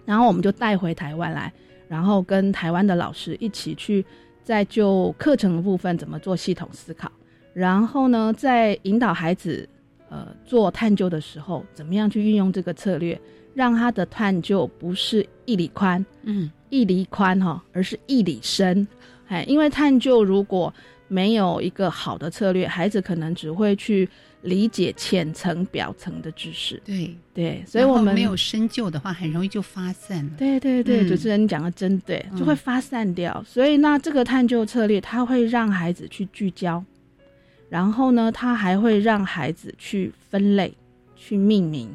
[0.06, 1.52] 然后我们就带回台湾来，
[1.88, 4.06] 然后跟台湾的老师一起去
[4.44, 7.12] 在就课程的部分怎么做系统思考，
[7.56, 9.68] 然后呢，在引导孩子
[10.12, 13.20] 呃做探究的时候，怎么样去运用这个策略。
[13.58, 18.88] 让他的探究不是一里宽，嗯，一里宽哈，而是一里深，
[19.30, 20.72] 哎，因为探究如果
[21.08, 24.08] 没有一个好的策略，孩子可能只会去
[24.44, 26.80] 理解浅层、表层的知识。
[26.86, 30.32] 对对，所以我们没有深究的话，很容易就发散了。
[30.38, 33.44] 对对对，主持人你讲的真对，就会发散掉。
[33.44, 36.84] 所以那这个探究策略，它会让孩子去聚焦，
[37.70, 40.72] 然后呢，它还会让孩子去分类、
[41.16, 41.90] 去命名。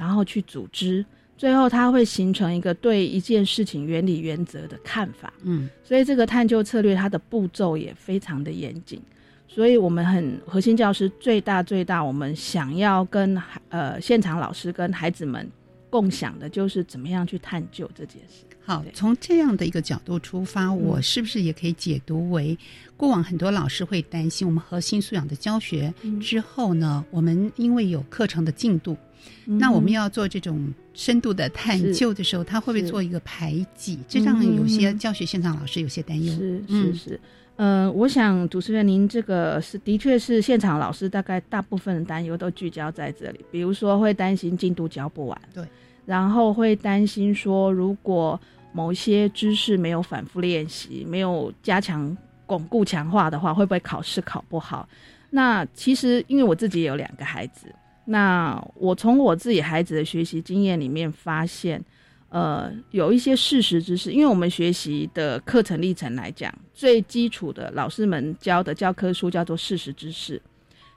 [0.00, 1.04] 然后去组织，
[1.36, 5.30] 最后它会形成一个对一件事情原理原则的看法。
[5.42, 8.98] 嗯，所以这个探究策略它的步骤也非常的严谨。
[9.46, 13.36] 所以我们很核心教师最大最大，我们想要跟
[13.68, 15.46] 呃现场老师跟孩子们
[15.90, 18.46] 共享的就是怎么样去探究这件事。
[18.64, 22.56] 好，从这样的一个角度出发，我是不是也可以解读为，
[22.96, 28.96] 过往很多老师会担心，我们核心素养的教学之后呢，我们因为有课程的进度。
[29.44, 33.98] 那我们要做这种深度的探究的时候，他会不会做一个排挤？
[34.08, 36.32] 这让有些教学现场老师有些担忧。
[36.32, 37.20] 是是是，
[37.56, 45.64] 呃，我想主持人您这个是的确是现场老师大概大部分的担忧都聚焦在这里，比如说会担心进度教不完，对，
[46.06, 48.40] 然后会担心说如果
[48.72, 54.88] 某些知识没有反复练习，没有加强巩固强化的话，会不会考试考不好？
[55.30, 57.66] 那其实因为我自己也有两个孩子。
[58.10, 61.80] 那我从我自己孩子的学习经验里面发现，
[62.28, 70.42] 呃，有一些事实知识，因为我们学习的课程历程来讲，最基础的老师们教的教科书叫做事实知识。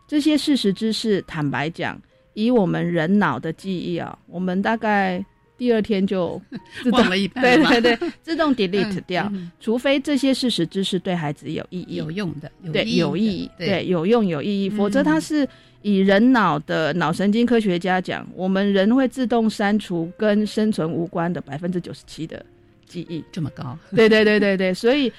[0.07, 2.01] 这些事实知识，坦白讲，
[2.33, 5.23] 以我们人脑的记忆啊，我们大概
[5.55, 6.41] 第二天就
[6.91, 9.31] 忘了一半，对对对，自动 delete 掉。
[9.59, 15.47] 除非这些事实知识对孩子有意义、有用的，对有意义，对有用有意义，否则它是。
[15.83, 22.43] 以人脑的脑神经科学家讲，我们人会自动删除跟生存无关的百分之九十七的
[22.87, 23.77] 记忆，这么高？
[23.95, 25.11] 对对对对对，所以，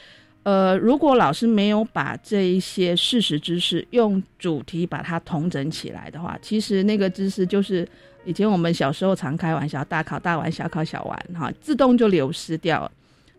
[0.42, 7.86] 呃，如果老师没有把这一些事实知识用主题把它统整起来的话，其实那个知识就是
[8.24, 12.90] 以前我们小时候常开玩笑，大考大玩，小考小玩，哈，自动就流失掉了。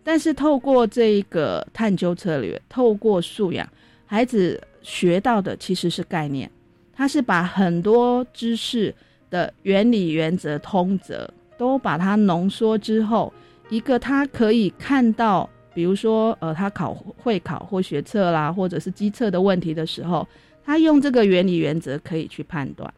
[0.03, 3.67] 但是透过这一个探究策略，透过素养，
[4.05, 6.47] 孩子学到的其实是概念。
[6.95, 8.93] 他是把很多知识
[9.29, 13.33] 的原理、原则、通则都把它浓缩之后，
[13.69, 20.25] 一个他可以看到，比如说，呃，他考会考或学测啦，或者是机测的问题的时候，
[20.63, 22.91] 他用这个原理、原则可以去判断。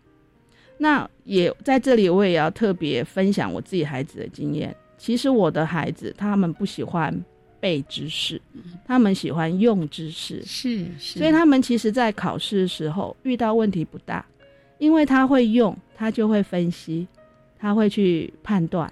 [0.77, 4.75] 那也在这里，我也要特别分享我自己孩子的经验。
[4.97, 7.23] 其实我的孩子他们不喜欢。
[7.59, 8.41] 背知识，
[8.85, 14.25] 他们喜欢用知识，是是，所以他们其实，在考试的时候遇到问题不大，
[14.77, 17.07] 因为他会用，他就会分析，
[17.57, 18.91] 他会去判断，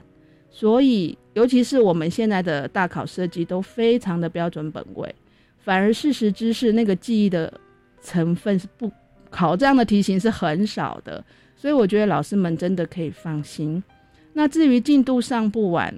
[0.49, 5.13] 所以尤其是我们现在的大考设计都非常的标准本位，
[5.59, 7.53] 反而事实知识那个记忆的
[8.01, 8.91] 成分是不
[9.29, 11.23] 考这样的题型是很少的，
[11.55, 13.83] 所以我觉得老师们真的可以放心。
[14.33, 15.93] 那至于进度上不完。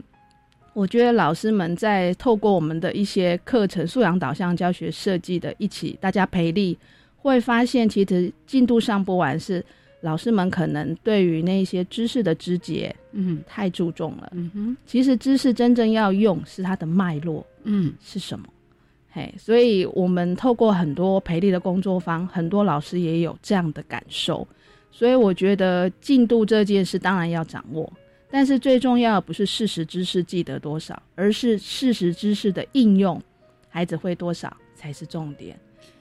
[0.77, 6.77] 我觉得老师们在透过我们的一些课程素养导向教学设计的一起，大家培力，
[7.15, 9.65] 会发现其实进度上不完是
[10.01, 14.31] 老师们可能对于那些知识的肢解，嗯，太注重了。
[14.35, 18.45] 嗯哼，其实知识真正要用是它的脉络，嗯，是什么？
[19.09, 24.47] 嘿，所以我们透过很多培力的工作坊，很多老师也有这样的感受。
[24.91, 27.91] 所以我觉得进度这件事当然要掌握。
[28.29, 33.21] 但是最重要的不是事实知识记得多少，而是事实知识的应用，
[33.69, 35.57] 孩子会多少才是重点。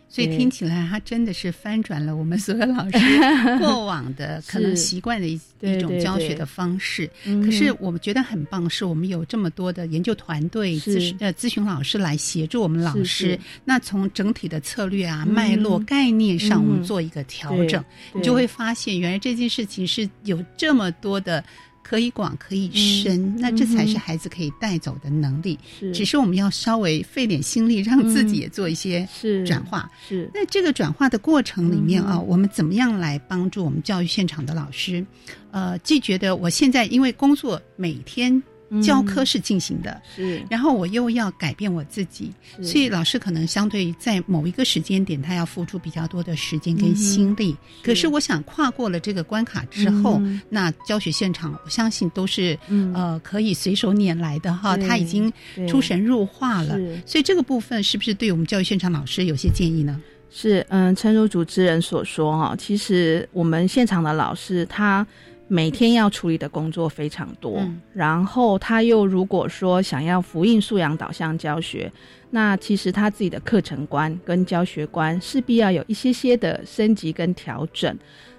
[0.08, 2.98] 所以听起来，他真的是翻转了我们所有老师
[3.58, 7.10] 过往的可能习惯的一一种教学的方式。
[7.24, 13.38] 可是我们觉得很棒，是我们有这么多的研究团队、咨呃咨询老师来协助我们老师。
[13.64, 21.44] 那从整体的策略啊、脉络、概念上，我们做一个调整，你就会发现，原来这件事情是有这么多的。
[21.88, 25.56] 可以广可以深，那这才是孩子可以带走的能力。
[25.78, 29.08] 是，只是我们要稍微费点心力，让自己也做一些
[29.46, 29.88] 转化。
[30.08, 35.06] 是，那这个转化的过程里面啊，我们怎么样来帮助我们教育现场的老师？
[35.52, 38.42] 呃，既觉得我现在因为工作每天。
[38.82, 47.56] 教科是进行的，是，然后我又要改变我自己，所以老师可能相对在某一个时间点，他要付出比较多的时间跟心力。
[47.82, 52.58] 可是我想跨过了这个关卡之后，那教学现场，我相信都是
[52.94, 55.32] 呃可以随手拈来的哈，他已经
[55.68, 56.78] 出神入化了。
[57.04, 60.00] 所以这个部分是不是对我们教育现场老师有些建议呢？
[60.30, 65.06] 是，嗯，诚如主持人所说哈，其实我们现场的老师他。
[65.48, 71.92] 每天要处理的工作非常多，然后他又如果说想要福音素养导向教学，
[72.30, 77.96] 那其实他自己的课程观跟教学观势必要有一些些的升级跟调整。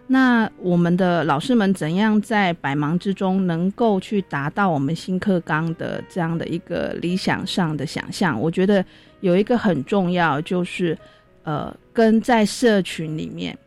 [0.10, 8.39] 那我们的老师们怎样在百忙之中能够去达到我们新课纲的这样的一个理想上的想象？
[8.39, 8.84] 我觉得
[9.22, 10.97] 有一个很重要，就是
[11.43, 13.58] 呃，跟在社群里面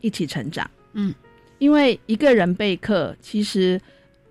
[0.00, 0.68] 一起成长。
[0.92, 1.12] 嗯。
[1.58, 3.80] 因为一个人备课，其实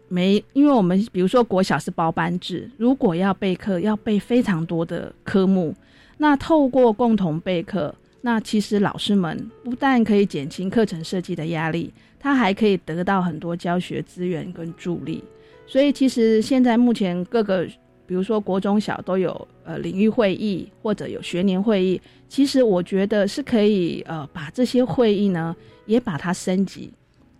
[0.08, 5.76] 没，因为我们比如说国小是包班制，如果要备课，要备非常多的科目。
[6.18, 15.24] 那透过共同备课，那其实老师们不但可以减轻课程设计的压力，他还可以得到很多教学资源跟助力。
[15.68, 17.68] 所以其实现在目前各个，
[18.06, 25.56] 比如说国中小都有呃领域会议或者有学年会议，其实我觉得是可以呃把这些会议呢
[25.86, 26.90] 也把它升级。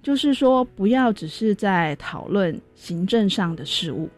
[0.02, 4.10] 就是说，不要只是在讨论行政上的事务，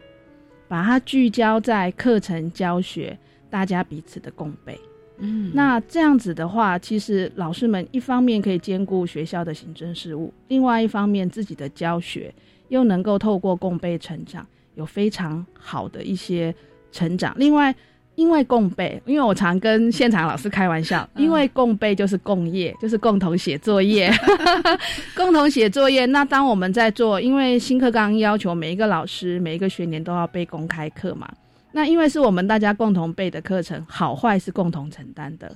[0.68, 3.18] 把它聚焦在课程教学，
[3.48, 4.78] 大家彼此的共备。
[5.18, 12.32] 嗯，那这样子的话，其实老师们一方面可以兼顾学校的行政事务，另外一方面自己的教学
[12.68, 16.54] 又能够透过共备成长，有非常好的一些
[16.92, 17.34] 成长。
[17.36, 17.74] 另外。
[18.20, 24.12] 因为共备，因为我常跟现场老师开玩笑，因为共备就是共业，就是共同写作业，
[25.16, 26.04] 共同写作业。
[26.04, 31.26] 那当我们在做，因为新课纲要求每一个老师每一个学年都要备公开课嘛，
[31.72, 35.50] 那因为是我们大家共同备的课程，好坏是共同承担的，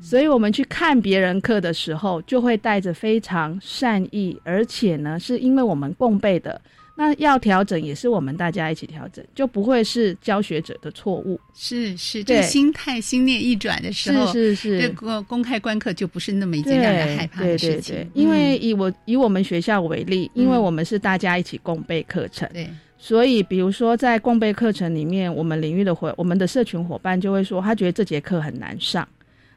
[0.00, 6.60] 所以我们去看别人课的时候，就会带着非常善意，而且呢，是因为我们共备的。
[6.98, 11.38] 那要调整也是我们大家一起调整，就不会是教学者的错误。
[11.54, 18.10] 是是，这个心态心念一转的时候，是是是，这个公开观课就不是那么一件让人害怕的事情。
[18.14, 22.66] 因为以我以我们学校为例，因为我们是大家一起共备课程，对，
[22.96, 29.06] 所以比如说在共备课程里面，我们领域的伙我们的社群伙伴就会说，他觉得这节课很难上，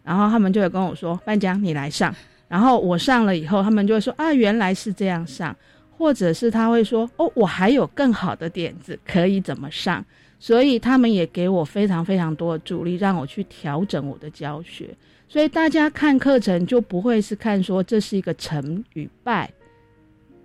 [0.04, 2.14] 然后他们就会跟我说：“班长，你来上。”
[2.50, 5.56] 然后我上了以后，他们就会说：“啊，原来是这样上。”
[6.00, 10.04] 或者是他会说：“哦，我还有更好的点子，可以怎么上？”
[10.40, 14.90] 所以他们也给我非常非常多的助力，让我去调整我的教学。
[15.28, 19.52] 所以大家看课程就不会是看说这是一个成与败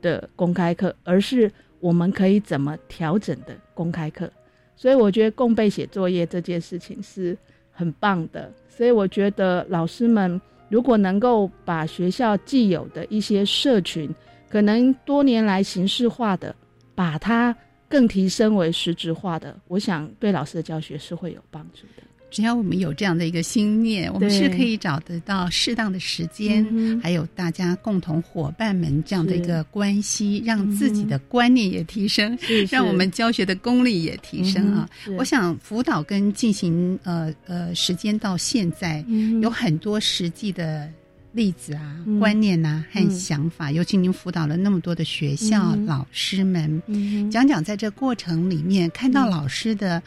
[0.03, 1.49] 的公开课，而是
[1.79, 4.29] 我们可以怎么调整的公开课。
[4.75, 7.39] 所以我觉得共备写作业这件事情是
[7.71, 8.53] 很棒的。
[8.69, 14.13] 所以我觉得老师们如果能够把学校既有的一些社群，
[14.55, 16.55] 可能多年来形式化的，
[16.95, 17.53] 把它
[17.89, 22.05] 更提升为实质化的，我想对老师的教学是会有帮助的。
[22.31, 26.65] 只要我们有这样的一个心念，我们是可以找得到适当的时间，
[27.03, 32.39] 还有大家共同伙伴们这样的一个关系，让自己的观念也提升，
[32.71, 34.89] 让我们教学的功力也提升啊！
[35.19, 39.05] 我想辅导跟进行呃呃时间到现在
[39.43, 40.89] 有很多实际的。
[41.35, 46.81] 例子啊，观念呐和想法，尤其您辅导了那么多的学校老师们，
[47.29, 50.01] 讲讲在这过程里面看到老师的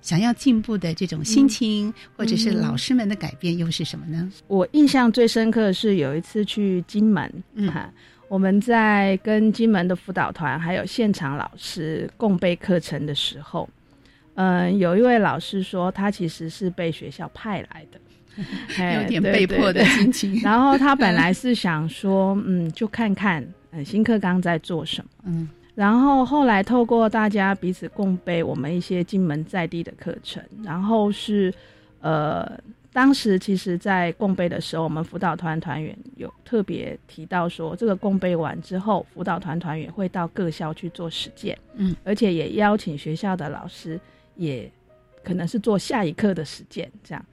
[0.00, 4.28] 想要进步的这种心情，或者是老师们的改变又是什么呢？
[4.48, 7.32] 我印象最深刻的是有一次去金门，
[7.72, 7.88] 哈，
[8.28, 13.70] 我们在跟金门的辅导团还有现场老师共备课程的时候，
[14.34, 18.00] 嗯，有一位老师说他其实是被学校派来的。
[19.02, 20.40] 有点被迫的心情。
[20.44, 25.10] 然后他本来是想说，嗯，就看看，嗯，新课纲在做什么。
[25.24, 25.48] 嗯。
[25.74, 31.50] 然后后来透过大家彼此共备我们一些金门在地的课程，然后是，
[32.00, 32.60] 呃，
[32.92, 41.56] 当时其实，在共备的时候，我们辅导团团员有特别提到说，这个共备完之后，辅导团团员会到各校去做实践。
[41.76, 41.96] 嗯。
[42.04, 43.98] 而且也邀请学校的老师，
[44.36, 44.70] 也
[45.24, 47.24] 可能是做下一课的实践，这样。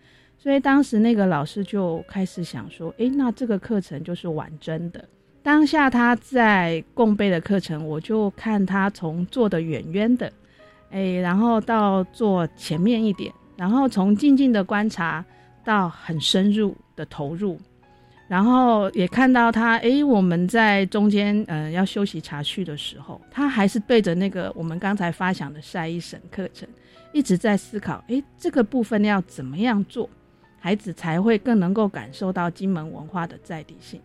[0.42, 5.04] 所以当时那个老师就开始想说：“诶，那这个课程就是玩真的，
[5.44, 10.32] 当下他在共备的课程，我就看他从坐的远远的，
[10.92, 15.24] 哎，然后到坐前面一点，然后从静静的观察
[15.66, 17.60] 到很深入的投入，
[18.30, 26.66] 然后也看到他，哎，我们在中间呃要休息茶叙的时候，他还是对着那个我们刚才发想的晒一省课程，
[27.12, 30.10] 一直在思考，哎，这个部分要怎么样做，
[30.60, 34.02] 孩子才会更能够感受到金门文化的在地性。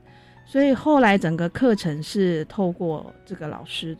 [0.46, 3.96] 所以后来整个课程是透过这个老师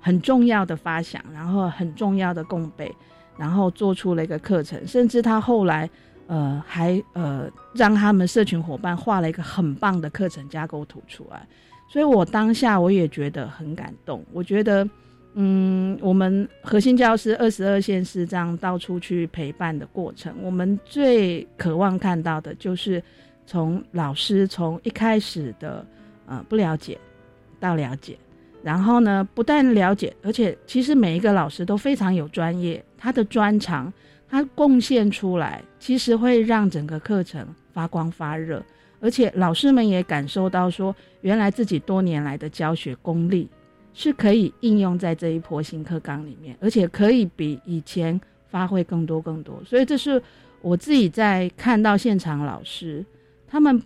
[0.00, 2.94] 很重要的发想，然后很重要的共备，
[3.38, 5.88] 然后做出了一个课程，甚至他后来
[6.26, 11.46] 呃还呃让他们社群伙伴画了一个很棒的课程架构图出来。
[11.88, 14.24] 所以我当下我也觉得很感动。
[14.32, 14.88] 我觉得
[15.34, 23.02] 嗯，我们核心教师二十二线是这样到处去陪伴的过程，我们最渴望看到的就是。
[23.46, 25.86] 从老师从一开始的
[26.24, 26.98] 呃不了解
[27.60, 28.16] 到了解，
[28.62, 33.92] 然后呢不但了解，而且其实每一个老师都非常有专业，他的专长
[34.26, 38.64] 他贡献出来，其实会让整个课程发光发热，
[38.98, 43.46] 而且老师们也感受到说，原来自己多年来的教学功力
[43.94, 48.20] 是可以应用在这一波新课纲里面，而且可以比以前
[48.50, 50.20] 发挥更多更多，所以这是
[50.60, 53.02] 我自己在看到现场老师。
[53.46, 53.80] 他们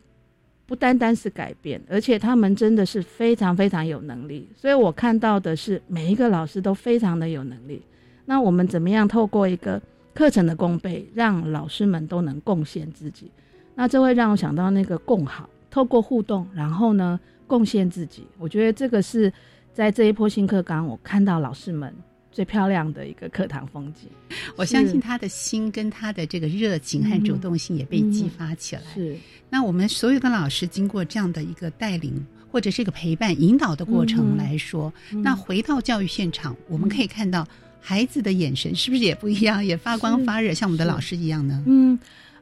[0.65, 4.49] 不单单是改变，而且他们真的是非常非常有能力。
[4.57, 7.83] 所以我看到的是每一个老师都非常的有能力。
[8.25, 9.81] 那我们怎么样透过一个
[10.15, 13.31] 课程的共备，让老师们都能贡献自己？
[13.75, 18.27] 那这会让我想到那个共好，透过互动，然后呢贡献自己。
[18.39, 19.31] 我觉得这个是
[19.79, 21.95] 在这一波新课纲，我看到老师们。
[22.33, 24.09] 最漂亮的一个课堂风景，
[24.55, 28.83] 我相信他的心跟他的这个热情和主动性也被激发起来。
[28.95, 29.17] 是，
[29.49, 37.47] 那我们所有的老师经过这样的一个带领或者是一个陪伴引导的过程来说，那回到教育现场，我们可以看到
[37.81, 41.63] 孩子的眼神是不是也不一样，也发光发热，像我们的老师一样呢？
[41.67, 41.99] 嗯。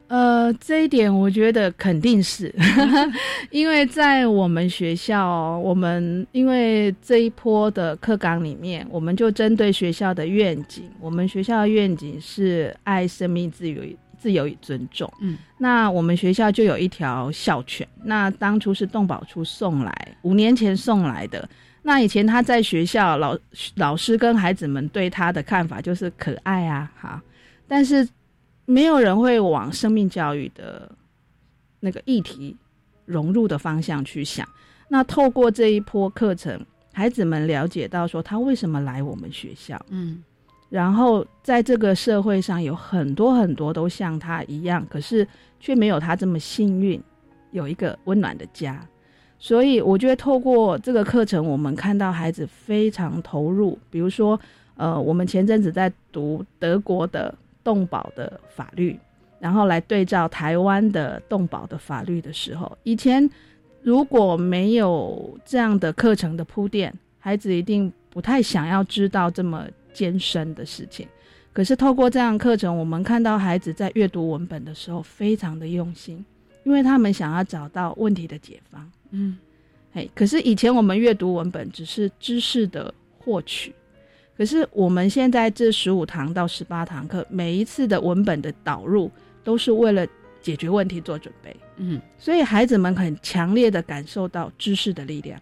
[0.07, 2.53] 呃，这一点我觉得肯定是，
[3.51, 13.83] 因为在我们学校，我们因为这一波的课纲里面，我们就针对学校的愿景，我们学校的愿景是爱生命、自由、
[14.17, 15.11] 自由与尊重。
[15.19, 21.49] 嗯，那我们学校就有一条校犬，那当初是动保处送来，五年前送来的。
[21.83, 23.37] 那以前他在学校，老
[23.75, 27.21] 老师跟孩子们对他的看法就是可爱啊，哈，
[27.67, 28.07] 但是。
[28.69, 30.91] 没有人会往生命教育的
[31.79, 32.53] 那个议题
[33.05, 34.45] 融入的方向去想。
[34.89, 36.59] 那透过这一波课程，
[36.91, 40.21] 孩子们了解到说他为什么来我们学校，嗯，
[40.69, 45.25] 然后在这个社会上有很多很多都像他一样，可是
[45.61, 47.01] 却没有他这么幸运，
[47.51, 48.85] 有一个温暖的家。
[49.39, 53.79] 所以我觉得透过这个课程，我们看到孩子非常投入。
[53.89, 54.37] 比如说，
[54.75, 57.33] 呃，我们前阵子在读德国的。
[57.67, 58.97] 动保的法律，
[59.41, 63.29] 然后来对照台湾的动保的法律的时候，以前
[63.81, 71.05] 如果没有这样的课程的铺垫，孩子一定不太想要知道这么艰深的事情。
[71.51, 76.23] 可是透过这样课程，我们看到孩子在阅读文本的时候非常的用心，
[76.63, 78.89] 因为他们想要找到问题的解方。
[79.11, 79.37] 嗯，
[79.91, 83.75] 嘿，可是以前我们阅读文本只是知识的获取。
[84.37, 89.09] 可是我们现在这十五堂到十八堂课，每一次的文本的导入
[89.43, 90.07] 都是为了
[90.41, 91.55] 解决问题做准备。
[91.77, 95.41] 嗯，所以孩子们很强烈的感受到知识的力量，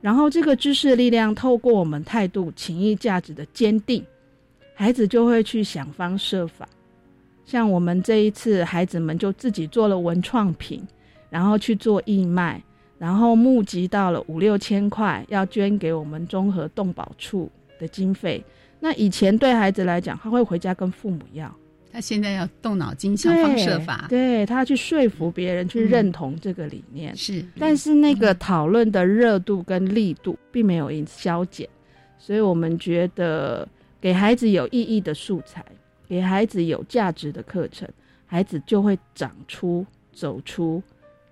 [0.00, 4.04] 然后这个知识的力量透过我们态度、情谊、价值的坚定，
[4.74, 6.68] 孩子就会去想方设法。
[7.44, 10.86] 像我们这一次，孩子们就自己做了文创品，
[11.30, 12.62] 然后去做义卖，
[12.98, 17.50] 然后募集到了五六千块，要捐给我们综合动保处。
[17.78, 18.44] 的经费，
[18.80, 21.54] 那以前对孩子来讲，他会回家跟父母要，
[21.92, 31.68] 他现在要动脑筋想方设法，对他去说服别人去认同这个理念是，但是那个讨论的热度跟力度并没有因消减，
[32.18, 33.66] 所以我们觉得
[34.00, 35.64] 给孩子有意义的素材，
[36.08, 37.88] 给孩子有价值的课程，
[38.26, 40.82] 孩子就会长出走出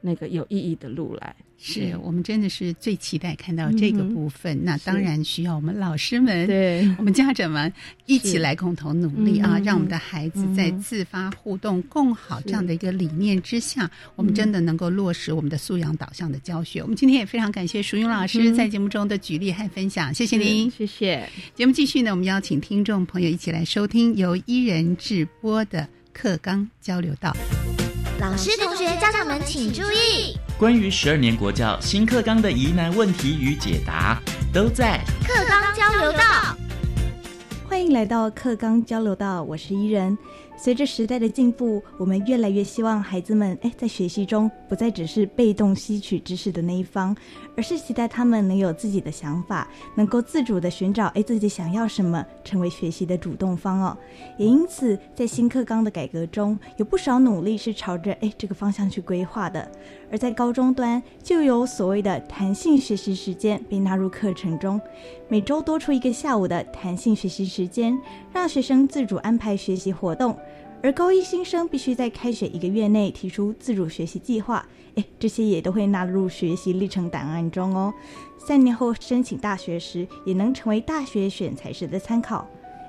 [0.01, 1.37] 那个有意义的路来。
[1.67, 4.63] 是我们真的是最期待看到这个部分。
[4.63, 7.73] 那当然需要我们老师们、对我们家长们
[8.05, 16.83] 一起来共同努力啊，让我们的孩子在自发互动、共好这样的一个理念之下，我们真的能够落实我们的素养导向的教学。
[16.83, 21.27] 我们今天也非常感谢淑云老师在节目中的举例和分享，谢谢您，谢谢。
[21.55, 27.35] 节目继续呢，我们邀请听众朋友一起来收听由伊人直播的课纲交流道。
[28.21, 30.37] 老师、同学、家长们请注意。
[30.57, 36.57] 关于十二年国教新课纲的疑难问题与解答，都在课纲交流道。
[37.69, 40.17] 欢迎来到课纲交流道，我是伊人。
[40.57, 47.15] 随着时代的进步，我们越来越希望孩子们，哎，在学习中不再只是被动吸取知识的那一方，
[47.57, 53.97] 而是期待他们能有自己的想法，能够自主的寻找，哎，自己想要什么，成为学习的主动方哦。
[54.37, 59.71] 也因此，在新课纲的改革中，有不少努力是朝着哎这个方向去规划的。
[60.11, 64.81] 而在高中端，就有所谓的弹性学习时间被纳入课程中，
[65.29, 67.99] 每周多出一个下午的弹性学习时间，
[68.33, 70.37] 让学生自主安排学习活动。
[70.83, 74.67] 而高一新生必须在开学一个月内提出自主学习计划，
[74.97, 77.93] 诶，这些也都会纳入学习历程档案中哦。
[78.39, 82.47] 三年后申请大学时，也能成为大学选材时的参考。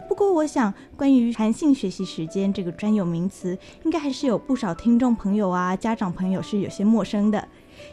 [0.08, 7.48] 不过，我想关于弹性学习时间这个专有名词，应该还是有不少听众朋友啊、家长朋友是有些陌生的。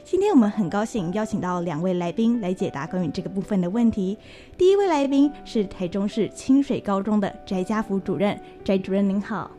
[0.05, 4.19] 今天我们很高兴邀请到两位来宾来解答关于这个部分的问题。
[4.59, 9.51] 第一位来宾是台中市清水高中的翟家福主任，翟主任您好。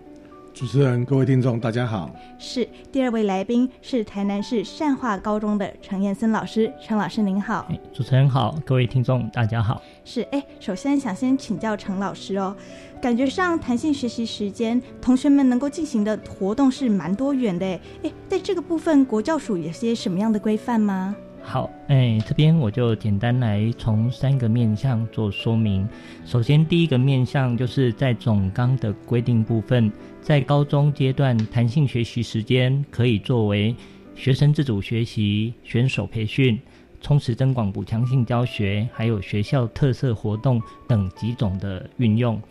[0.53, 2.07] 主持人、各位听众，大家好。
[2.37, 7.67] 是第二位来宾是台南市善化高中的陈彦森老师，陈老师您好。
[7.91, 9.81] 主持人好，各位听众大家好。
[10.05, 12.55] 是哎，首先想先请教陈老师哦，
[13.01, 21.15] 感觉上弹性学习时间，同学们能够进行的活动是蛮多元的哎，哎，在这个部分，国教署有些什么样的规范吗？
[21.45, 25.87] 好，哎，这边我就简单来从三个面向做说明。
[26.25, 29.91] 首先，第一个面向就是在总纲的规定部分，
[30.21, 33.75] 在高中阶段，弹性学习时间可以作为
[34.15, 36.59] 学生自主学习、选手培训、
[37.01, 42.41] 充实增广补强性教学，还有学校特色活动等几种的运用。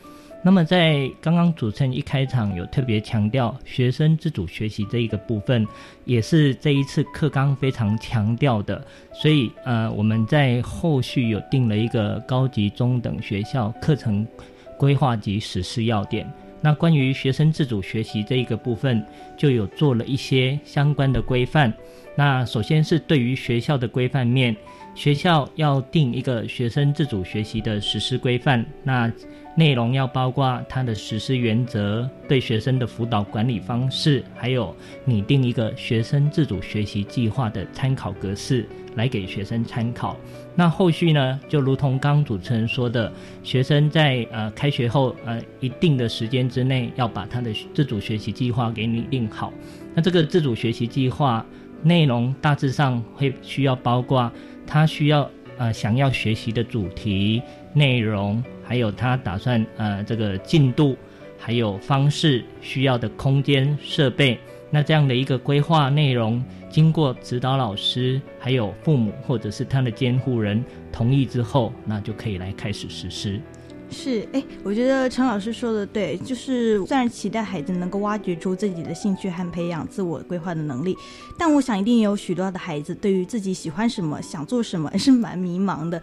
[0.44, 5.64] 那么，在刚刚主持人一开场有特别强调学生自主学习这一个部分，
[6.04, 8.84] 也是这一次课纲非常强调的。
[9.12, 14.26] 所以，呃，我们在后续有定了一个高级中等学校课程
[14.76, 16.28] 规划及实施要点。
[16.60, 19.04] 那关于学生自主学习这一个部分，
[19.36, 21.72] 就有做了一些相关的规范。
[22.16, 24.54] 那首先是对于学校的规范面，
[24.94, 28.64] 学校要定一个学生自主学习的实施规范。
[28.82, 29.10] 那
[29.54, 34.74] 内容要包括它的实施原则、对学生的辅导管理方式，还有
[35.04, 40.16] 拟定一个学生自主学习计划的参考格式，来给学生参考。
[40.54, 49.52] 那后续呢，就如同刚主持人说的，学生在呃开学后呃一定的时间之内，要把他的自主学习计划给拟定好。
[49.94, 51.44] 那这个自主学习计划
[51.82, 54.32] 内容大致上会需要包括
[54.66, 57.42] 他需要呃想要学习的主题
[57.72, 58.42] 内容。
[58.64, 60.96] 还有他打算呃这个进度，
[61.38, 64.38] 还有方式需要的空间设备，
[64.70, 73.38] 那这样的一个规划内容，经过指导老师还有父母或者是他的监护人同意之后，那就可以来开始实施。
[73.92, 80.96] 是，哎，我觉得陈老师说的对，就是虽然期待孩子能够挖掘出自己的兴趣和培养自我规划的能力，
[81.38, 86.00] 但我想一定有许多的孩子对于自己喜欢什么、想做什么是蛮迷茫的。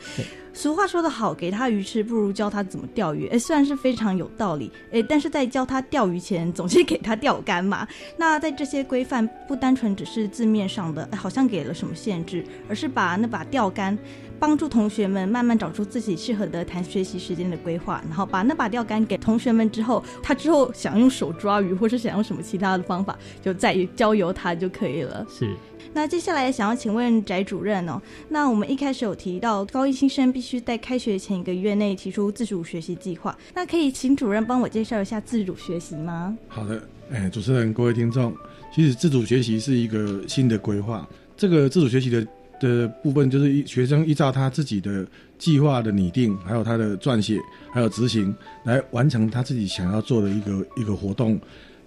[0.52, 3.28] 俗话说得好，给他鱼吃不如教他怎么钓鱼。
[3.28, 7.88] 哎，虽然是非常有道理，哎，但是在教他钓鱼前，总是给他钓竿嘛。
[8.18, 13.98] 那在这些规范不单纯只是字面上的，好像给了什么限制，而是把那把钓竿。
[14.40, 25.26] 帮助同学们慢慢找出自己适合的谈学习时间的规划，然后把那把钓竿给同学们之后，他之后想用手抓鱼，或是想用什么其他的方法，就再交由他就可以了。
[25.30, 25.54] 是。
[25.92, 36.38] 那接下来想要请问翟主任哦，那我们一开始有提到高一新生必须在开学前一个月内提出自主学习计划，那可以请主任帮我介绍一下自主学习吗？
[36.48, 36.82] 好的，
[37.12, 38.34] 哎，主持人、各位听众，
[38.74, 42.26] 其实自主学习是一个新的规划，这个自主学习的。
[42.60, 45.06] 的部分就是一学生依照他自己的
[45.38, 47.40] 计划的拟定，还有他的撰写，
[47.72, 51.40] 还有执行，来完成他自己想要做的一个一个活动。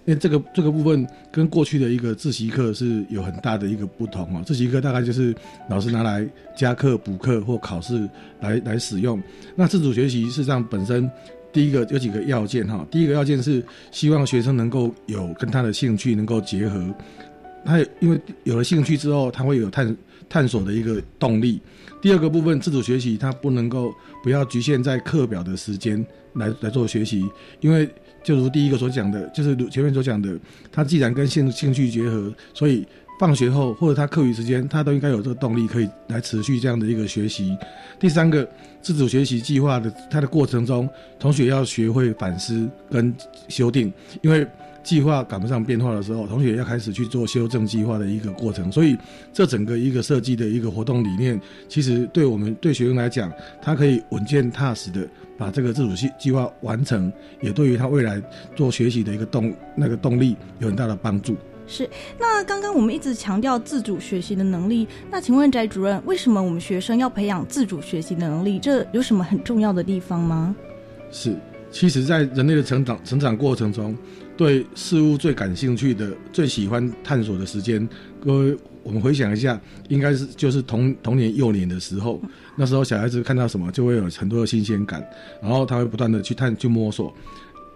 [0.05, 4.43] 因为这个这个部分跟过去的一个自习课是有很大的一个不同啊。
[4.45, 5.33] 自习课大概就是
[5.69, 8.09] 老师拿来加课、补课或考试
[8.41, 9.21] 来来使用。
[9.55, 11.09] 那自主学习事实上本身
[11.53, 12.85] 第一个有几个要件哈。
[12.91, 16.93] 第一个要件是希望学生能够有跟他的兴趣能够结合。
[17.63, 19.95] 他因为有了兴趣之后，他会有探。
[20.33, 21.61] 探索的一个动力。
[22.01, 26.03] 第二个部分，自主学习，它不能够不要局限在课表的时间
[26.33, 27.23] 来来做学习，
[27.61, 27.87] 因为
[28.23, 30.35] 就如第一个所讲的，就是前面所讲的，
[30.71, 32.83] 他既然跟兴兴趣结合，所以
[33.19, 37.55] 放学后或者他课余时间，他都应该有这个动力可以来持续这样的一个学习。
[37.99, 38.45] 第三个，
[38.81, 43.13] 自主学习计划的它的过程中，同学要学会反思跟
[43.47, 44.45] 修订，因为
[44.83, 48.71] 计划赶不上变化的时候，同学要开始去做修正计划的一个过程。
[48.71, 48.97] 所以，
[49.31, 53.31] 这整个一个设计的一个活动理念，其实对我们对学生来讲，
[53.61, 55.07] 他可以稳健踏实的
[55.37, 57.11] 把这个自主计计划完成，
[57.41, 58.21] 也对于他未来
[58.55, 61.35] 做学习的一个动那个动力有很大的帮助。
[61.65, 68.59] 是，那刚刚我们一直强调自主学习的能力，那请问翟主任，为什么我们学生要培养自主学习的能力？
[68.59, 70.53] 这有什么很重要的地方吗？
[71.09, 71.33] 是，
[71.71, 73.95] 其实，在人类的成长成长过程中，
[74.35, 77.87] 对事物最感兴趣的、最喜欢探索的时间，
[78.19, 79.59] 各位，我们回想一下，
[79.89, 82.21] 应该是就是童童年幼年的时候，
[82.55, 85.05] 那时候小孩子看到什么就会有很多的新鲜感，
[85.41, 87.13] 然后他会不断的去探去摸索，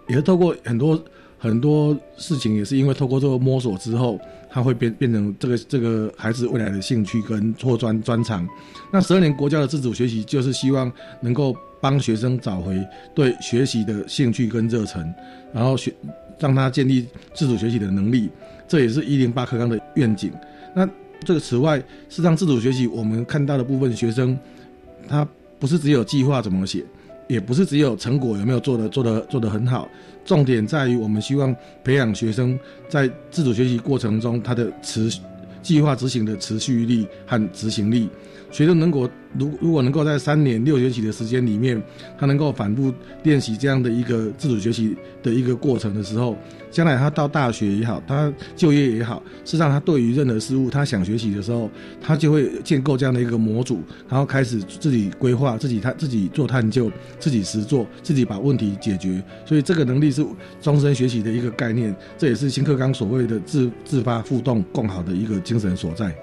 [0.08, 1.02] 也是透过很多。
[1.40, 4.18] 很多事情也是因为透过这个摸索之后，
[4.50, 8.44] 他会变变成这个这个孩子未来的兴趣跟拓专专长。
[8.92, 12.76] 那十二年国家的自主学习，就是希望能够帮学生找回
[13.14, 15.14] 对学习的兴趣跟热忱，
[15.54, 15.94] 然后学
[16.38, 18.30] 让他建立自主学习的能力。
[18.66, 20.32] 这也是一零八课纲的愿景。
[20.74, 20.88] 那
[21.24, 24.38] 这个此外，是让自主学习我们看到的部分学生，
[25.08, 25.26] 他
[25.58, 26.84] 不是只有计划怎么写。
[27.28, 29.86] 也不是只有成果有没有做的做的做得很好，
[30.24, 32.58] 重点在于我们希望培养学生
[32.88, 35.12] 在自主学习过程中他的持
[35.60, 38.08] 计划执行的持续力和执行力。
[38.50, 41.80] 学生能够如如果能够在三年六学期的时间里面，
[42.18, 42.92] 他能够反复
[43.22, 46.36] 练习这样的一个自主学习的一个过程的时候。
[46.70, 59.22] 将来他到大学也好，他就业也好，事实上他对于任何事物，他想学习的时候，他就会建构这样的一个模组，然后开始自己规划，自己他自己做探究，自己实做，自己把问题解决。
[59.46, 60.22] 所以这个能力是
[60.60, 66.14] 终身学习的一个概念，这也是新课纲所谓的自自发互动共好的一个精神所在。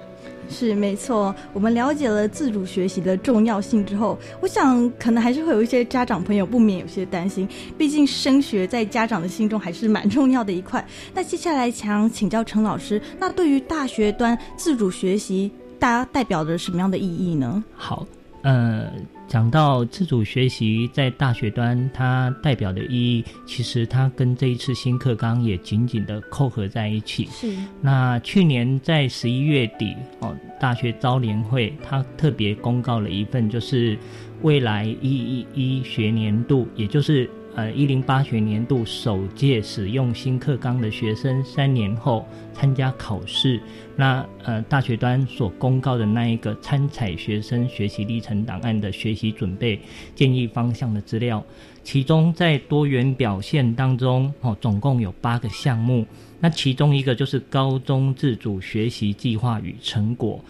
[0.49, 10.85] 是没错，我们了解了自主学习的重要性之后，我想可能还是会有一些家长朋友不免有些担心，毕竟升学在家长的心中还是蛮重要的一块。
[11.13, 17.63] 那接下来想请教陈老师，那对于大学端自主学习，大家代表着什么样的意义呢？
[17.75, 18.05] 好，
[18.45, 18.89] 呃。
[19.27, 27.25] 讲到自主学习在大学端，它代表的意义，其实它跟这一次新课纲也紧紧的扣合在一起。
[27.31, 27.51] 是。
[27.81, 33.97] 那去年在十一月底，哦，大学招联会它特别公告了一份，就是
[34.43, 37.27] 未来一一一学年度，也就是。
[37.55, 43.61] 呃，一零八学年度首届使用新课纲的学生，三年后参加考试，
[43.95, 49.79] 那呃大学端所公告的那一个参采学生学习历程档案的学习准备
[50.15, 51.41] 建议方向的资料，
[51.81, 56.05] 其中在多元表现当中，哦，总共有八个项目，
[56.41, 60.43] 那其中一个就是高中自主学习计划与成果。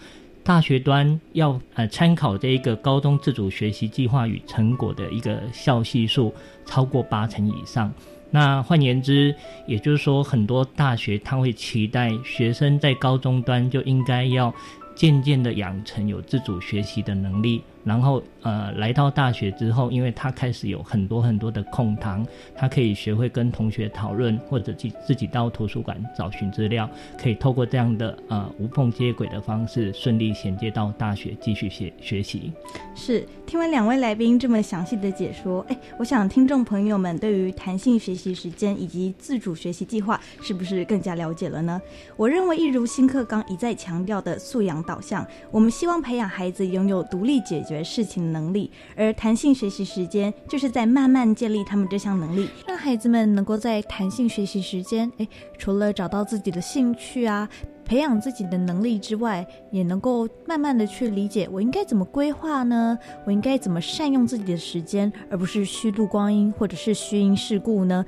[0.46, 6.32] 大学端要呃参考这一个高中自主学习计划与成果的一个校系数
[6.64, 7.92] 超过八成以上，
[8.30, 9.34] 那换言之，
[9.66, 14.54] 也就是说很多大学他会期待学生在高中端就应该要
[14.94, 17.60] 渐渐的养成有自主学习的能力。
[17.86, 22.26] 然后，呃，来到大学之后，因为他开始有很多很多的空堂，
[22.56, 32.52] 他可以学会跟同学讨论，或者自自己到图书馆找寻资料，可以透过这样的呃无缝接轨的方式，顺利衔接到大学继续学学习。
[32.96, 41.80] 是，听完两位来宾这么详细的解说，哎，我想听众朋友们对于弹性学习时间以及自主学习计划，是不是更加了解了呢？
[42.16, 47.75] 我认为，一如新课纲一再强调的素养导向，我们希望培养孩子拥有独立解决。
[47.82, 57.48] 事情能力，而弹性学习时间就是在慢慢建立他们这项能力，让孩子们能够在弹性学习时间，诶，除了找到自己的兴趣啊。
[57.88, 62.98] 培养自己的能力之外，也能够慢慢的去理解我应该怎么规划呢？
[63.24, 68.04] 我应该怎么善用自己的时间，而不是虚度光阴或者是虚因事故呢？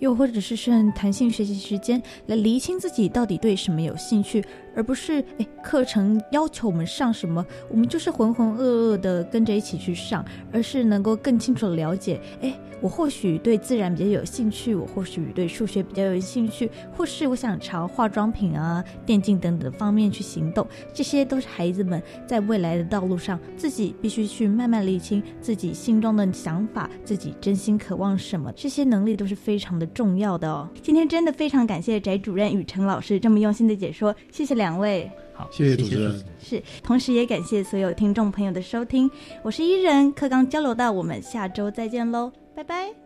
[0.00, 4.44] 又或者是趁弹性学习时间来厘清自己到底对什么有兴趣，
[4.74, 12.52] 而不是诶课程要求我们上什么，我们就是浑浑噩噩的跟着一起去上，而是能够更清楚的了解，诶。
[12.82, 30.68] 我或许对自然比较有兴趣，我或许对数学比较有兴趣，或是我想朝化妆品啊、电竞等等方面去行动，这些都是孩子们在未来的道路上自己必须去慢慢理清自己心中的想法，自己真心渴望什么，这些能力都是非常的重要的哦。
[30.82, 35.10] 今天真的非常感谢翟主任与陈老师这么用心的解说，谢谢两位。
[35.32, 36.24] 好，谢谢主持人。
[36.38, 39.10] 是，同时也感谢所有听众朋友的收听，
[39.42, 42.30] 我是伊人，课刚交流到，我们下周再见喽。
[42.54, 42.99] 拜拜。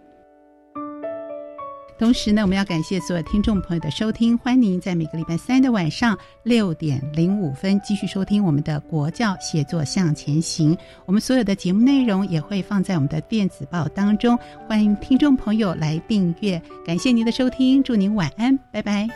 [1.99, 10.77] 同时呢，我们要感谢所有听众朋友的收听，欢迎您在每个礼拜三的晚上六点零五分继续收听我们的国教写作向前行。
[11.07, 14.39] 我们所有的节目内容也会放在我们的电子报当中，
[14.69, 16.61] 欢迎听众朋友来订阅。
[16.85, 19.09] 感谢您的收听，祝您晚安，拜拜。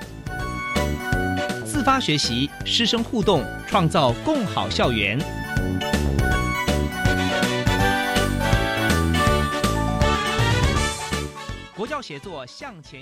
[1.64, 5.18] 自发学习，师生互动，创造共好校园。
[11.78, 12.96] 国教写作向前。